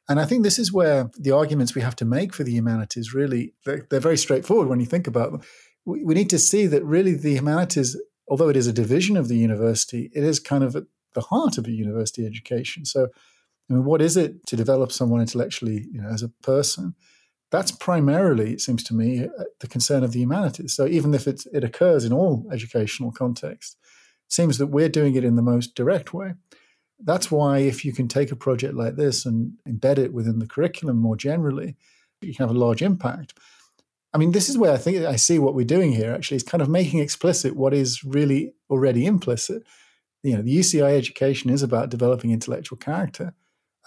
And 0.09 0.19
I 0.19 0.25
think 0.25 0.43
this 0.43 0.57
is 0.57 0.71
where 0.71 1.11
the 1.19 1.31
arguments 1.31 1.75
we 1.75 1.81
have 1.81 1.95
to 1.97 2.05
make 2.05 2.33
for 2.33 2.43
the 2.43 2.53
humanities 2.53 3.13
really 3.13 3.53
they're, 3.65 3.85
they're 3.89 3.99
very 3.99 4.17
straightforward 4.17 4.69
when 4.69 4.79
you 4.79 4.85
think 4.85 5.07
about 5.07 5.31
them. 5.31 5.41
We, 5.85 6.03
we 6.03 6.13
need 6.13 6.29
to 6.29 6.39
see 6.39 6.67
that 6.67 6.83
really 6.85 7.13
the 7.15 7.35
humanities, 7.35 7.99
although 8.27 8.49
it 8.49 8.55
is 8.55 8.67
a 8.67 8.73
division 8.73 9.17
of 9.17 9.27
the 9.27 9.37
university, 9.37 10.09
it 10.13 10.23
is 10.23 10.39
kind 10.39 10.63
of 10.63 10.75
at 10.75 10.83
the 11.13 11.21
heart 11.21 11.57
of 11.57 11.65
a 11.65 11.71
university 11.71 12.25
education. 12.25 12.85
So 12.85 13.07
I 13.69 13.73
mean, 13.73 13.83
what 13.83 14.01
is 14.01 14.15
it 14.15 14.45
to 14.47 14.55
develop 14.55 14.91
someone 14.91 15.21
intellectually, 15.21 15.87
you 15.91 16.01
know, 16.01 16.09
as 16.09 16.23
a 16.23 16.29
person? 16.29 16.95
That's 17.51 17.71
primarily, 17.71 18.53
it 18.53 18.61
seems 18.61 18.83
to 18.85 18.93
me, 18.93 19.27
the 19.59 19.67
concern 19.67 20.03
of 20.03 20.11
the 20.11 20.19
humanities. 20.19 20.73
So 20.73 20.85
even 20.85 21.13
if 21.13 21.27
it 21.27 21.63
occurs 21.63 22.03
in 22.03 22.11
all 22.11 22.45
educational 22.51 23.11
contexts, 23.11 23.77
it 24.25 24.33
seems 24.33 24.57
that 24.57 24.67
we're 24.67 24.89
doing 24.89 25.15
it 25.15 25.23
in 25.23 25.35
the 25.37 25.41
most 25.41 25.73
direct 25.73 26.13
way. 26.13 26.33
That's 26.99 27.31
why 27.31 27.59
if 27.59 27.85
you 27.85 27.93
can 27.93 28.07
take 28.07 28.31
a 28.31 28.35
project 28.35 28.73
like 28.73 28.95
this 28.95 29.25
and 29.25 29.53
embed 29.67 29.97
it 29.97 30.13
within 30.13 30.39
the 30.39 30.47
curriculum 30.47 30.97
more 30.97 31.15
generally, 31.15 31.75
you 32.21 32.33
can 32.33 32.47
have 32.47 32.55
a 32.55 32.59
large 32.59 32.81
impact. 32.81 33.37
I 34.13 34.17
mean, 34.17 34.31
this 34.31 34.49
is 34.49 34.57
where 34.57 34.73
I 34.73 34.77
think 34.77 35.05
I 35.05 35.15
see 35.15 35.37
what 35.37 35.53
we're 35.53 35.65
doing 35.65 35.93
here 35.93 36.11
actually 36.11 36.37
is 36.37 36.43
kind 36.43 36.61
of 36.61 36.69
making 36.69 36.99
explicit 36.99 37.55
what 37.55 37.73
is 37.73 38.03
really 38.03 38.53
already 38.69 39.05
implicit. 39.05 39.63
You 40.23 40.35
know, 40.35 40.41
the 40.41 40.57
UCI 40.57 40.97
education 40.97 41.49
is 41.51 41.61
about 41.61 41.89
developing 41.89 42.31
intellectual 42.31 42.77
character 42.77 43.35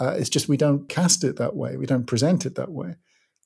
uh, 0.01 0.17
it's 0.19 0.31
just 0.31 0.49
we 0.49 0.57
don't 0.57 0.89
cast 0.89 1.23
it 1.23 1.37
that 1.37 1.55
way. 1.55 1.77
We 1.77 1.87
don't 1.87 2.07
present 2.07 2.47
it 2.47 2.55
that 2.55 2.73
way. 2.73 2.97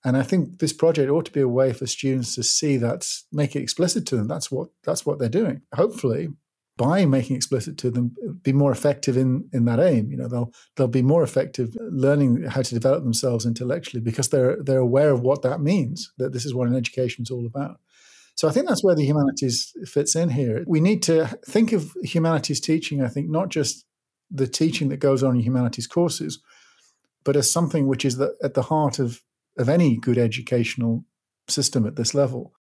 And 0.05 0.17
I 0.17 0.23
think 0.23 0.59
this 0.59 0.73
project 0.73 1.11
ought 1.11 1.25
to 1.27 1.33
be 1.33 1.41
a 1.41 1.49
way 1.49 1.73
for 1.73 1.87
students 1.87 2.35
to 2.35 2.43
see 2.43 2.77
that, 2.77 3.09
make 3.33 3.57
it 3.57 3.63
explicit 3.63 4.05
to 4.07 4.17
them. 4.17 4.29
That's 4.29 4.51
what 4.51 4.69
that's 4.85 5.07
what 5.07 5.19
they're 5.19 5.29
doing. 5.29 5.63
Hopefully, 5.75 6.29
by 6.77 7.07
making 7.07 7.37
explicit 7.37 7.79
to 7.79 7.91
them, 7.91 8.15
be 8.43 8.53
more 8.53 8.71
effective 8.73 9.17
in 9.17 9.49
in 9.53 9.65
that 9.65 9.81
aim. 9.81 10.11
You 10.11 10.19
know, 10.19 10.29
they'll 10.29 10.53
they'll 10.77 10.89
be 10.89 11.03
more 11.03 11.23
effective 11.23 11.75
learning 11.81 12.45
how 12.45 12.63
to 12.63 12.75
develop 12.75 13.03
themselves 13.03 13.47
intellectually 13.47 14.03
because 14.03 14.29
they're 14.29 14.63
they're 14.63 14.79
aware 14.79 15.11
of 15.11 15.21
what 15.21 15.43
that 15.43 15.61
means. 15.61 16.13
That 16.19 16.33
this 16.33 16.45
is 16.45 16.55
what 16.55 16.69
an 16.69 16.77
education 16.77 17.23
is 17.23 17.31
all 17.31 17.47
about. 17.47 17.81
So 18.37 18.49
I 18.49 18.51
think 18.51 18.69
that's 18.69 18.83
where 18.83 18.97
the 18.97 19.05
humanities 19.07 19.73
fits 19.87 20.17
in 20.17 20.31
here. 20.31 20.65
We 20.67 20.81
need 20.81 21.03
to 21.05 21.39
think 21.47 21.73
of 21.73 21.93
humanities 22.03 22.61
teaching. 22.61 23.01
I 23.01 23.09
think 23.09 23.31
not 23.31 23.49
just 23.49 23.85
the 24.31 24.49
teaching 24.49 24.89
that 24.89 24.97
goes 24.97 25.23
on 25.23 25.37
in 25.37 25.43
humanities 25.43 25.87
courses, 25.87 26.41
but 27.23 27.37
as 27.37 27.51
something 27.51 27.87
which 27.87 28.05
is 28.05 28.17
the, 28.17 28.35
at 28.43 28.55
the 28.55 28.63
heart 28.63 28.99
of, 28.99 29.23
of 29.59 29.69
any 29.69 29.97
good 29.97 30.19
educational 30.19 31.05
system 31.49 31.87
at 31.87 31.97
this 31.97 32.15
level. 32.15 32.53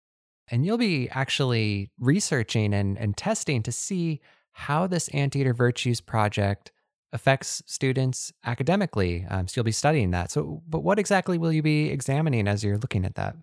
And 0.49 0.67
you'll 0.67 0.79
be 0.79 1.09
actually 1.11 1.91
researching 1.99 2.75
and, 2.75 2.99
and 2.99 3.17
testing 3.17 3.63
to 3.63 3.73
see 3.73 4.21
how 4.53 4.87
this 4.87 5.09
Anteater 5.09 5.55
Virtues 5.55 6.01
project 6.01 6.73
affects 7.13 7.63
students 7.67 8.33
academically. 8.45 9.27
Um, 9.29 9.47
so 9.47 9.59
you'll 9.59 9.65
be 9.65 9.73
studying 9.73 10.11
that. 10.11 10.31
So, 10.31 10.63
but 10.69 10.81
what 10.83 10.99
exactly 10.99 11.39
will 11.39 11.53
you 11.53 11.63
be 11.63 11.89
examining 11.91 12.49
as 12.49 12.65
you're 12.65 12.79
looking 12.79 13.05
at 13.05 13.15
that? 13.17 13.37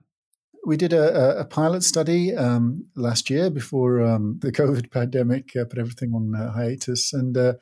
We 0.66 0.76
did 0.76 0.92
a, 0.92 1.40
a 1.40 1.46
pilot 1.46 1.84
study 1.84 2.36
um, 2.36 2.86
last 2.96 3.30
year 3.30 3.50
before 3.50 4.02
um, 4.02 4.40
the 4.42 4.52
COVID 4.60 4.92
pandemic 4.92 5.56
uh, 5.56 5.66
put 5.66 5.80
everything 5.80 6.14
on 6.14 6.36
uh, 6.36 6.52
hiatus, 6.52 7.14
and 7.14 7.38
uh, 7.38 7.54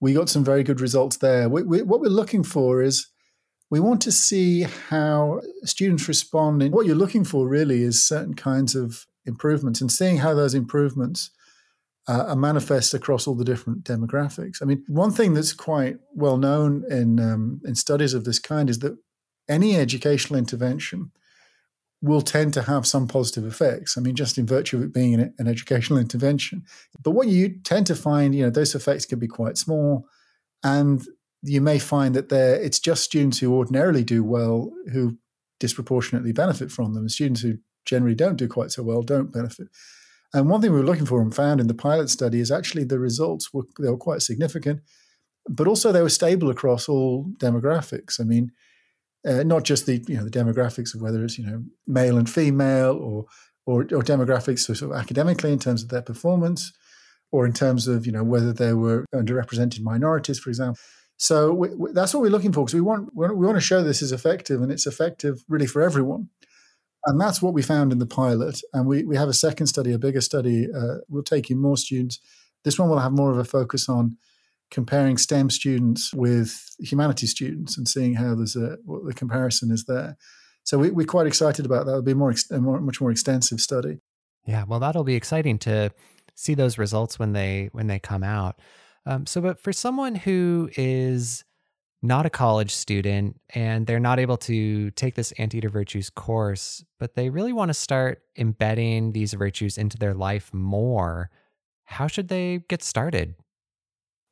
we 0.00 0.14
got 0.14 0.28
some 0.28 0.44
very 0.44 0.62
good 0.62 0.80
results 0.80 1.18
there. 1.18 1.48
We, 1.48 1.62
we, 1.62 1.82
what 1.82 2.00
we're 2.00 2.08
looking 2.08 2.44
for 2.44 2.82
is 2.82 3.08
we 3.70 3.80
want 3.80 4.00
to 4.02 4.12
see 4.12 4.62
how 4.62 5.40
students 5.64 6.08
respond. 6.08 6.62
And 6.62 6.72
what 6.72 6.86
you're 6.86 6.96
looking 6.96 7.24
for 7.24 7.46
really 7.46 7.82
is 7.82 8.06
certain 8.06 8.34
kinds 8.34 8.74
of 8.74 9.06
improvements 9.26 9.80
and 9.80 9.92
seeing 9.92 10.18
how 10.18 10.34
those 10.34 10.54
improvements 10.54 11.30
uh, 12.08 12.24
are 12.28 12.36
manifest 12.36 12.94
across 12.94 13.26
all 13.26 13.34
the 13.34 13.44
different 13.44 13.84
demographics. 13.84 14.62
I 14.62 14.64
mean, 14.64 14.82
one 14.88 15.10
thing 15.10 15.34
that's 15.34 15.52
quite 15.52 15.98
well 16.14 16.38
known 16.38 16.84
in 16.90 17.20
um, 17.20 17.60
in 17.64 17.74
studies 17.74 18.14
of 18.14 18.24
this 18.24 18.38
kind 18.38 18.70
is 18.70 18.78
that 18.78 18.96
any 19.48 19.76
educational 19.76 20.38
intervention 20.38 21.10
will 22.00 22.22
tend 22.22 22.54
to 22.54 22.62
have 22.62 22.86
some 22.86 23.08
positive 23.08 23.44
effects. 23.44 23.98
I 23.98 24.00
mean, 24.00 24.14
just 24.14 24.38
in 24.38 24.46
virtue 24.46 24.78
of 24.78 24.84
it 24.84 24.94
being 24.94 25.14
an, 25.14 25.34
an, 25.38 25.48
educational 25.48 25.98
intervention. 25.98 26.62
But 27.02 27.10
what 27.10 27.26
you 27.26 27.58
tend 27.64 27.88
to 27.88 27.96
find, 27.96 28.34
you 28.34 28.44
know, 28.44 28.50
those 28.50 28.74
effects 28.74 29.04
can 29.04 29.18
be 29.18 29.26
quite 29.26 29.58
small, 29.58 30.06
and 30.62 31.04
you 31.42 31.60
may 31.60 31.78
find 31.78 32.14
that 32.14 32.28
there 32.28 32.54
it's 32.56 32.80
just 32.80 33.04
students 33.04 33.38
who 33.38 33.54
ordinarily 33.54 34.04
do 34.04 34.24
well 34.24 34.70
who 34.92 35.18
disproportionately 35.60 36.32
benefit 36.32 36.70
from 36.70 36.94
them, 36.94 37.02
and 37.02 37.10
students 37.10 37.40
who 37.40 37.58
generally 37.84 38.14
don't 38.14 38.36
do 38.36 38.48
quite 38.48 38.70
so 38.70 38.82
well 38.82 39.02
don't 39.02 39.32
benefit. 39.32 39.68
And 40.34 40.48
one 40.48 40.60
thing 40.60 40.72
we 40.72 40.78
were 40.78 40.86
looking 40.86 41.06
for 41.06 41.22
and 41.22 41.34
found 41.34 41.60
in 41.60 41.68
the 41.68 41.74
pilot 41.74 42.10
study 42.10 42.40
is 42.40 42.50
actually 42.50 42.84
the 42.84 42.98
results 42.98 43.52
were 43.52 43.64
they 43.80 43.88
were 43.88 43.96
quite 43.96 44.22
significant, 44.22 44.80
but 45.48 45.66
also 45.66 45.90
they 45.90 46.02
were 46.02 46.08
stable 46.08 46.50
across 46.50 46.88
all 46.88 47.26
demographics. 47.38 48.20
I 48.20 48.24
mean, 48.24 48.52
uh, 49.26 49.42
not 49.42 49.64
just 49.64 49.86
the 49.86 50.04
you 50.06 50.16
know 50.16 50.24
the 50.24 50.30
demographics 50.30 50.94
of 50.94 51.00
whether 51.00 51.24
it's 51.24 51.38
you 51.38 51.46
know 51.46 51.64
male 51.86 52.18
and 52.18 52.28
female 52.28 52.96
or 52.96 53.26
or, 53.66 53.82
or 53.82 54.02
demographics 54.02 54.60
sort 54.60 54.82
of 54.82 54.92
academically 54.92 55.52
in 55.52 55.58
terms 55.58 55.82
of 55.82 55.88
their 55.88 56.02
performance 56.02 56.72
or 57.30 57.44
in 57.44 57.52
terms 57.52 57.86
of 57.88 58.06
you 58.06 58.12
know 58.12 58.24
whether 58.24 58.52
they 58.52 58.72
were 58.72 59.04
underrepresented 59.14 59.80
minorities 59.82 60.38
for 60.38 60.48
example 60.48 60.80
so 61.18 61.52
we, 61.52 61.68
we, 61.74 61.92
that's 61.92 62.14
what 62.14 62.22
we're 62.22 62.30
looking 62.30 62.52
for 62.52 62.64
because 62.64 62.74
we 62.74 62.80
want 62.80 63.14
we 63.14 63.26
want 63.28 63.56
to 63.56 63.60
show 63.60 63.82
this 63.82 64.00
is 64.00 64.12
effective 64.12 64.62
and 64.62 64.72
it's 64.72 64.86
effective 64.86 65.44
really 65.48 65.66
for 65.66 65.82
everyone 65.82 66.30
and 67.04 67.20
that's 67.20 67.42
what 67.42 67.52
we 67.52 67.62
found 67.62 67.92
in 67.92 67.98
the 67.98 68.06
pilot 68.06 68.60
and 68.72 68.86
we, 68.86 69.04
we 69.04 69.16
have 69.16 69.28
a 69.28 69.34
second 69.34 69.66
study 69.66 69.92
a 69.92 69.98
bigger 69.98 70.20
study 70.20 70.68
uh, 70.74 70.96
we'll 71.08 71.22
take 71.22 71.50
in 71.50 71.58
more 71.58 71.76
students 71.76 72.18
this 72.64 72.78
one 72.78 72.88
will 72.88 72.98
have 72.98 73.12
more 73.12 73.30
of 73.30 73.38
a 73.38 73.44
focus 73.44 73.88
on 73.88 74.16
comparing 74.70 75.16
STEM 75.16 75.50
students 75.50 76.12
with 76.12 76.76
humanities 76.78 77.30
students 77.30 77.78
and 77.78 77.88
seeing 77.88 78.14
how 78.14 78.34
there's 78.34 78.56
a 78.56 78.76
what 78.84 79.04
the 79.06 79.14
comparison 79.14 79.70
is 79.70 79.84
there. 79.84 80.16
So 80.64 80.78
we, 80.78 80.90
are 80.90 81.06
quite 81.06 81.26
excited 81.26 81.64
about 81.64 81.86
that. 81.86 81.92
It'll 81.92 82.02
be 82.02 82.12
more, 82.12 82.34
a 82.50 82.58
more, 82.58 82.78
much 82.80 83.00
more 83.00 83.10
extensive 83.10 83.60
study. 83.60 84.00
Yeah, 84.44 84.64
well, 84.68 84.80
that'll 84.80 85.04
be 85.04 85.14
exciting 85.14 85.58
to 85.60 85.90
see 86.34 86.54
those 86.54 86.76
results 86.76 87.18
when 87.18 87.32
they 87.32 87.70
when 87.72 87.86
they 87.86 87.98
come 87.98 88.22
out. 88.22 88.60
Um, 89.08 89.24
so, 89.24 89.40
but 89.40 89.58
for 89.58 89.72
someone 89.72 90.14
who 90.14 90.68
is 90.76 91.42
not 92.02 92.26
a 92.26 92.30
college 92.30 92.74
student 92.74 93.40
and 93.54 93.86
they're 93.86 93.98
not 93.98 94.18
able 94.18 94.36
to 94.36 94.90
take 94.92 95.14
this 95.14 95.32
anteater 95.38 95.70
virtues 95.70 96.10
course, 96.10 96.84
but 97.00 97.14
they 97.14 97.30
really 97.30 97.54
want 97.54 97.70
to 97.70 97.74
start 97.74 98.20
embedding 98.36 99.12
these 99.12 99.32
virtues 99.32 99.78
into 99.78 99.96
their 99.96 100.12
life 100.12 100.52
more, 100.52 101.30
how 101.84 102.06
should 102.06 102.28
they 102.28 102.60
get 102.68 102.82
started? 102.82 103.34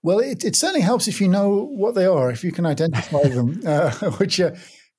Well, 0.02 0.18
it, 0.18 0.44
it 0.44 0.54
certainly 0.54 0.82
helps 0.82 1.08
if 1.08 1.22
you 1.22 1.28
know 1.28 1.70
what 1.72 1.94
they 1.94 2.04
are, 2.04 2.30
if 2.30 2.44
you 2.44 2.52
can 2.52 2.66
identify 2.66 3.22
them, 3.28 3.62
uh, 3.66 3.90
which 4.18 4.38
uh, 4.38 4.50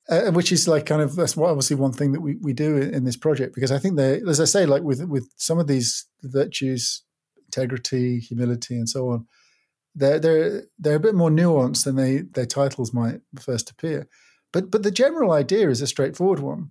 uh, 0.08 0.32
which 0.32 0.50
is 0.50 0.66
like 0.66 0.86
kind 0.86 1.02
of 1.02 1.14
that's 1.14 1.36
what 1.36 1.50
obviously 1.50 1.76
one 1.76 1.92
thing 1.92 2.12
that 2.12 2.20
we, 2.20 2.34
we 2.42 2.52
do 2.52 2.78
in 2.78 3.04
this 3.04 3.16
project 3.16 3.54
because 3.54 3.70
I 3.70 3.78
think 3.78 3.96
they, 3.96 4.22
as 4.26 4.40
I 4.40 4.44
say, 4.44 4.66
like 4.66 4.82
with 4.82 5.04
with 5.04 5.30
some 5.36 5.60
of 5.60 5.68
these 5.68 6.06
virtues, 6.24 7.04
integrity, 7.46 8.18
humility, 8.18 8.74
and 8.74 8.88
so 8.88 9.10
on, 9.10 9.26
they're 9.98 10.18
they're 10.18 10.62
they're 10.78 10.96
a 10.96 11.00
bit 11.00 11.14
more 11.14 11.30
nuanced 11.30 11.84
than 11.84 11.96
they 11.96 12.18
their 12.18 12.46
titles 12.46 12.92
might 12.92 13.20
first 13.38 13.70
appear. 13.70 14.08
But 14.52 14.70
but 14.70 14.82
the 14.82 14.90
general 14.90 15.32
idea 15.32 15.68
is 15.68 15.82
a 15.82 15.86
straightforward 15.86 16.40
one. 16.40 16.70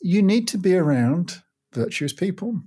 You 0.00 0.22
need 0.22 0.48
to 0.48 0.58
be 0.58 0.74
around 0.76 1.42
virtuous 1.72 2.12
people, 2.12 2.60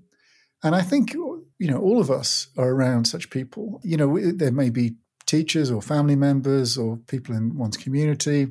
and 0.64 0.76
I 0.76 0.82
think 0.82 1.14
you 1.14 1.48
know 1.60 1.80
all 1.80 2.00
of 2.00 2.10
us 2.10 2.48
are 2.58 2.70
around 2.70 3.06
such 3.06 3.30
people. 3.30 3.80
You 3.84 3.98
know, 3.98 4.20
there 4.20 4.52
may 4.52 4.70
be 4.70 4.96
teachers 5.26 5.72
or 5.72 5.82
family 5.82 6.16
members 6.16 6.78
or 6.78 6.98
people 6.98 7.36
in 7.36 7.58
one's 7.58 7.78
community 7.78 8.48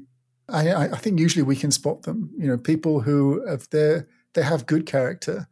I, 0.49 0.89
I 0.89 0.97
think 0.97 1.19
usually 1.19 1.43
we 1.43 1.57
can 1.57 1.71
spot 1.71 2.03
them. 2.03 2.31
You 2.37 2.47
know, 2.49 2.59
people 2.59 3.01
who 3.01 3.47
have 3.49 3.69
their 3.71 4.07
they 4.35 4.43
have 4.43 4.67
good 4.67 4.87
character, 4.87 5.49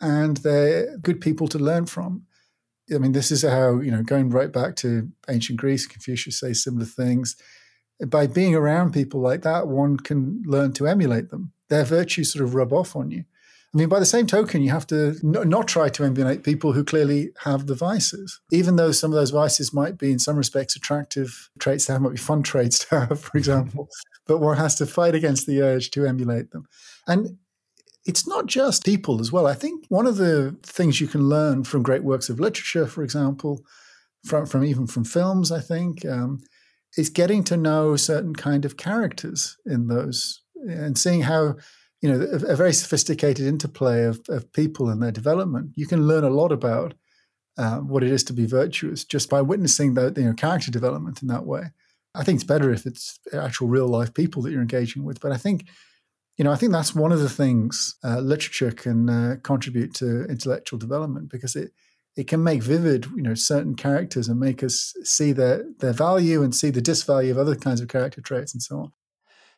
and 0.00 0.36
they're 0.38 0.96
good 0.98 1.20
people 1.20 1.48
to 1.48 1.58
learn 1.58 1.86
from. 1.86 2.26
I 2.94 2.98
mean, 2.98 3.12
this 3.12 3.30
is 3.30 3.42
how 3.42 3.80
you 3.80 3.90
know 3.90 4.02
going 4.02 4.30
right 4.30 4.52
back 4.52 4.76
to 4.76 5.08
ancient 5.28 5.58
Greece. 5.58 5.86
Confucius 5.86 6.40
says 6.40 6.62
similar 6.62 6.86
things. 6.86 7.36
By 8.06 8.26
being 8.26 8.54
around 8.54 8.92
people 8.92 9.20
like 9.20 9.42
that, 9.42 9.68
one 9.68 9.98
can 9.98 10.42
learn 10.46 10.72
to 10.74 10.86
emulate 10.86 11.30
them. 11.30 11.52
Their 11.68 11.84
virtues 11.84 12.32
sort 12.32 12.44
of 12.44 12.54
rub 12.54 12.72
off 12.72 12.96
on 12.96 13.10
you. 13.10 13.24
I 13.72 13.78
mean, 13.78 13.88
by 13.88 14.00
the 14.00 14.06
same 14.06 14.26
token, 14.26 14.62
you 14.62 14.70
have 14.70 14.86
to 14.88 15.16
not 15.22 15.68
try 15.68 15.90
to 15.90 16.04
emulate 16.04 16.42
people 16.42 16.72
who 16.72 16.82
clearly 16.82 17.30
have 17.44 17.66
the 17.66 17.74
vices, 17.74 18.40
even 18.50 18.76
though 18.76 18.90
some 18.90 19.12
of 19.12 19.14
those 19.14 19.30
vices 19.30 19.72
might 19.72 19.96
be, 19.96 20.10
in 20.10 20.18
some 20.18 20.36
respects, 20.36 20.74
attractive 20.74 21.50
traits 21.60 21.86
to 21.86 21.92
have, 21.92 22.00
might 22.00 22.12
be 22.12 22.16
fun 22.16 22.42
traits 22.42 22.86
to 22.86 23.00
have, 23.00 23.20
for 23.20 23.38
example 23.38 23.88
but 24.30 24.38
one 24.38 24.56
has 24.56 24.76
to 24.76 24.86
fight 24.86 25.16
against 25.16 25.48
the 25.48 25.60
urge 25.60 25.90
to 25.90 26.06
emulate 26.06 26.52
them. 26.52 26.64
And 27.08 27.38
it's 28.06 28.26
not 28.26 28.46
just 28.46 28.84
people 28.84 29.20
as 29.20 29.30
well. 29.30 29.46
I 29.46 29.54
think 29.54 29.84
one 29.88 30.06
of 30.06 30.16
the 30.16 30.56
things 30.62 31.00
you 31.00 31.06
can 31.06 31.28
learn 31.28 31.64
from 31.64 31.82
great 31.82 32.02
works 32.02 32.28
of 32.28 32.40
literature, 32.40 32.86
for 32.86 33.02
example, 33.02 33.64
from, 34.24 34.46
from 34.46 34.64
even 34.64 34.86
from 34.86 35.04
films, 35.04 35.52
I 35.52 35.60
think, 35.60 36.04
um, 36.06 36.40
is 36.96 37.10
getting 37.10 37.44
to 37.44 37.56
know 37.56 37.96
certain 37.96 38.34
kind 38.34 38.64
of 38.64 38.76
characters 38.76 39.56
in 39.66 39.86
those 39.88 40.42
and 40.68 40.98
seeing 40.98 41.22
how, 41.22 41.56
you 42.00 42.10
know, 42.10 42.20
a, 42.20 42.52
a 42.52 42.56
very 42.56 42.72
sophisticated 42.72 43.46
interplay 43.46 44.04
of, 44.04 44.20
of 44.28 44.52
people 44.52 44.88
and 44.88 45.02
their 45.02 45.12
development. 45.12 45.72
You 45.74 45.86
can 45.86 46.06
learn 46.06 46.24
a 46.24 46.30
lot 46.30 46.52
about 46.52 46.94
uh, 47.58 47.78
what 47.78 48.02
it 48.02 48.10
is 48.10 48.24
to 48.24 48.32
be 48.32 48.46
virtuous 48.46 49.04
just 49.04 49.28
by 49.28 49.42
witnessing 49.42 49.94
the 49.94 50.12
you 50.16 50.24
know 50.24 50.32
character 50.32 50.70
development 50.70 51.20
in 51.20 51.28
that 51.28 51.44
way. 51.44 51.64
I 52.14 52.24
think 52.24 52.36
it's 52.36 52.44
better 52.44 52.72
if 52.72 52.86
it's 52.86 53.20
actual 53.32 53.68
real 53.68 53.86
life 53.86 54.14
people 54.14 54.42
that 54.42 54.50
you're 54.50 54.62
engaging 54.62 55.04
with. 55.04 55.20
But 55.20 55.32
I 55.32 55.36
think, 55.36 55.68
you 56.40 56.44
know, 56.44 56.52
I 56.52 56.56
think 56.56 56.72
that's 56.72 56.94
one 56.94 57.12
of 57.12 57.20
the 57.20 57.28
things 57.28 57.96
uh, 58.02 58.18
literature 58.18 58.72
can 58.72 59.10
uh, 59.10 59.36
contribute 59.42 59.92
to 59.96 60.24
intellectual 60.24 60.78
development 60.78 61.28
because 61.28 61.54
it 61.54 61.74
it 62.16 62.28
can 62.28 62.42
make 62.42 62.62
vivid, 62.62 63.04
you 63.14 63.20
know, 63.20 63.34
certain 63.34 63.74
characters 63.74 64.26
and 64.26 64.40
make 64.40 64.62
us 64.62 64.94
see 65.04 65.32
their 65.32 65.66
their 65.80 65.92
value 65.92 66.42
and 66.42 66.54
see 66.54 66.70
the 66.70 66.80
disvalue 66.80 67.30
of 67.30 67.36
other 67.36 67.54
kinds 67.54 67.82
of 67.82 67.88
character 67.88 68.22
traits 68.22 68.54
and 68.54 68.62
so 68.62 68.78
on. 68.78 68.92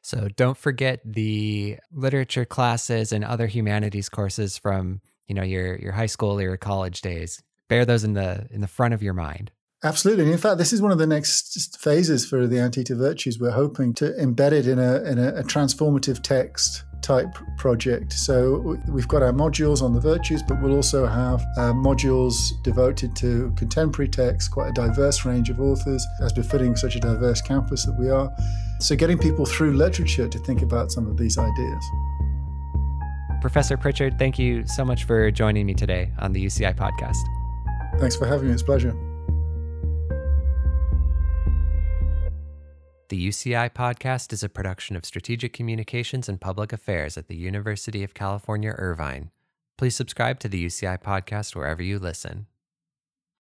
So 0.03 0.27
don't 0.35 0.59
forget 0.59 0.99
the 1.05 1.79
literature 1.93 2.45
classes 2.45 3.13
and 3.13 3.25
other 3.25 3.47
humanities 3.47 4.09
courses 4.09 4.59
from 4.59 5.03
you 5.29 5.37
know 5.37 5.45
your 5.45 5.77
your 5.77 5.93
high 5.93 6.07
school 6.07 6.41
or 6.41 6.43
your 6.43 6.57
college 6.57 7.01
days. 7.01 7.41
Bear 7.69 7.85
those 7.85 8.03
in 8.03 8.15
the 8.15 8.49
in 8.51 8.61
the 8.61 8.67
front 8.67 8.93
of 8.93 9.05
your 9.05 9.15
mind. 9.15 9.53
Absolutely. 9.85 10.25
And 10.25 10.33
in 10.33 10.39
fact, 10.39 10.59
this 10.59 10.73
is 10.73 10.81
one 10.81 10.93
of 10.93 10.99
the 10.99 11.07
next 11.07 11.77
phases 11.81 12.25
for 12.25 12.47
the 12.47 12.61
Anteater 12.61 12.95
Virtues. 12.95 13.41
We're 13.41 13.51
hoping 13.51 13.93
to 13.95 14.13
embed 14.13 14.53
it 14.53 14.69
in 14.69 14.79
a, 14.79 15.03
in 15.03 15.19
a, 15.19 15.29
a 15.35 15.43
transformative 15.43 16.23
text 16.23 16.85
type 17.03 17.37
project. 17.59 18.13
So 18.13 18.79
we've 18.89 19.09
got 19.09 19.23
our 19.23 19.33
modules 19.33 19.83
on 19.83 19.93
the 19.93 20.01
virtues, 20.01 20.41
but 20.43 20.63
we'll 20.63 20.77
also 20.77 21.05
have 21.05 21.41
uh, 21.57 21.73
modules 21.73 22.63
devoted 22.63 23.17
to 23.17 23.53
contemporary 23.57 24.09
texts, 24.09 24.49
quite 24.49 24.69
a 24.69 24.73
diverse 24.73 25.25
range 25.25 25.51
of 25.51 25.61
authors, 25.61 26.07
as 26.21 26.33
befitting 26.33 26.77
such 26.77 26.95
a 26.95 27.01
diverse 27.01 27.43
campus 27.43 27.85
that 27.85 27.99
we 27.99 28.09
are. 28.09 28.31
So 28.79 28.95
getting 28.95 29.19
people 29.19 29.47
through 29.47 29.73
literature 29.73 30.29
to 30.29 30.39
think 30.39 30.63
about 30.63 30.93
some 30.93 31.09
of 31.09 31.17
these 31.17 31.39
ideas. 31.39 31.85
Professor 33.41 33.77
Pritchard, 33.77 34.17
thank 34.19 34.39
you 34.39 34.65
so 34.67 34.85
much 34.85 35.03
for 35.05 35.33
joining 35.33 35.67
me 35.67 35.75
today 35.75 36.13
on 36.19 36.33
the 36.33 36.45
UCI 36.45 36.77
podcast. 36.77 37.19
Thanks 37.99 38.15
for 38.15 38.27
having 38.27 38.47
me. 38.47 38.53
It's 38.53 38.63
a 38.63 38.65
pleasure. 38.65 39.12
The 43.13 43.29
UCI 43.29 43.69
podcast 43.69 44.33
is 44.33 44.43
a 44.43 44.49
production 44.49 44.97
of 44.97 45.05
Strategic 45.05 45.53
Communications 45.53 46.31
and 46.31 46.41
Public 46.41 46.73
Affairs 46.73 47.19
at 47.19 47.29
the 47.29 47.37
University 47.37 48.03
of 48.03 48.15
California, 48.15 48.75
Irvine. 48.79 49.31
Please 49.77 49.95
subscribe 49.95 50.41
to 50.41 50.49
the 50.49 50.65
UCI 50.65 50.99
podcast 51.03 51.55
wherever 51.55 51.83
you 51.83 51.99
listen. 51.99 52.47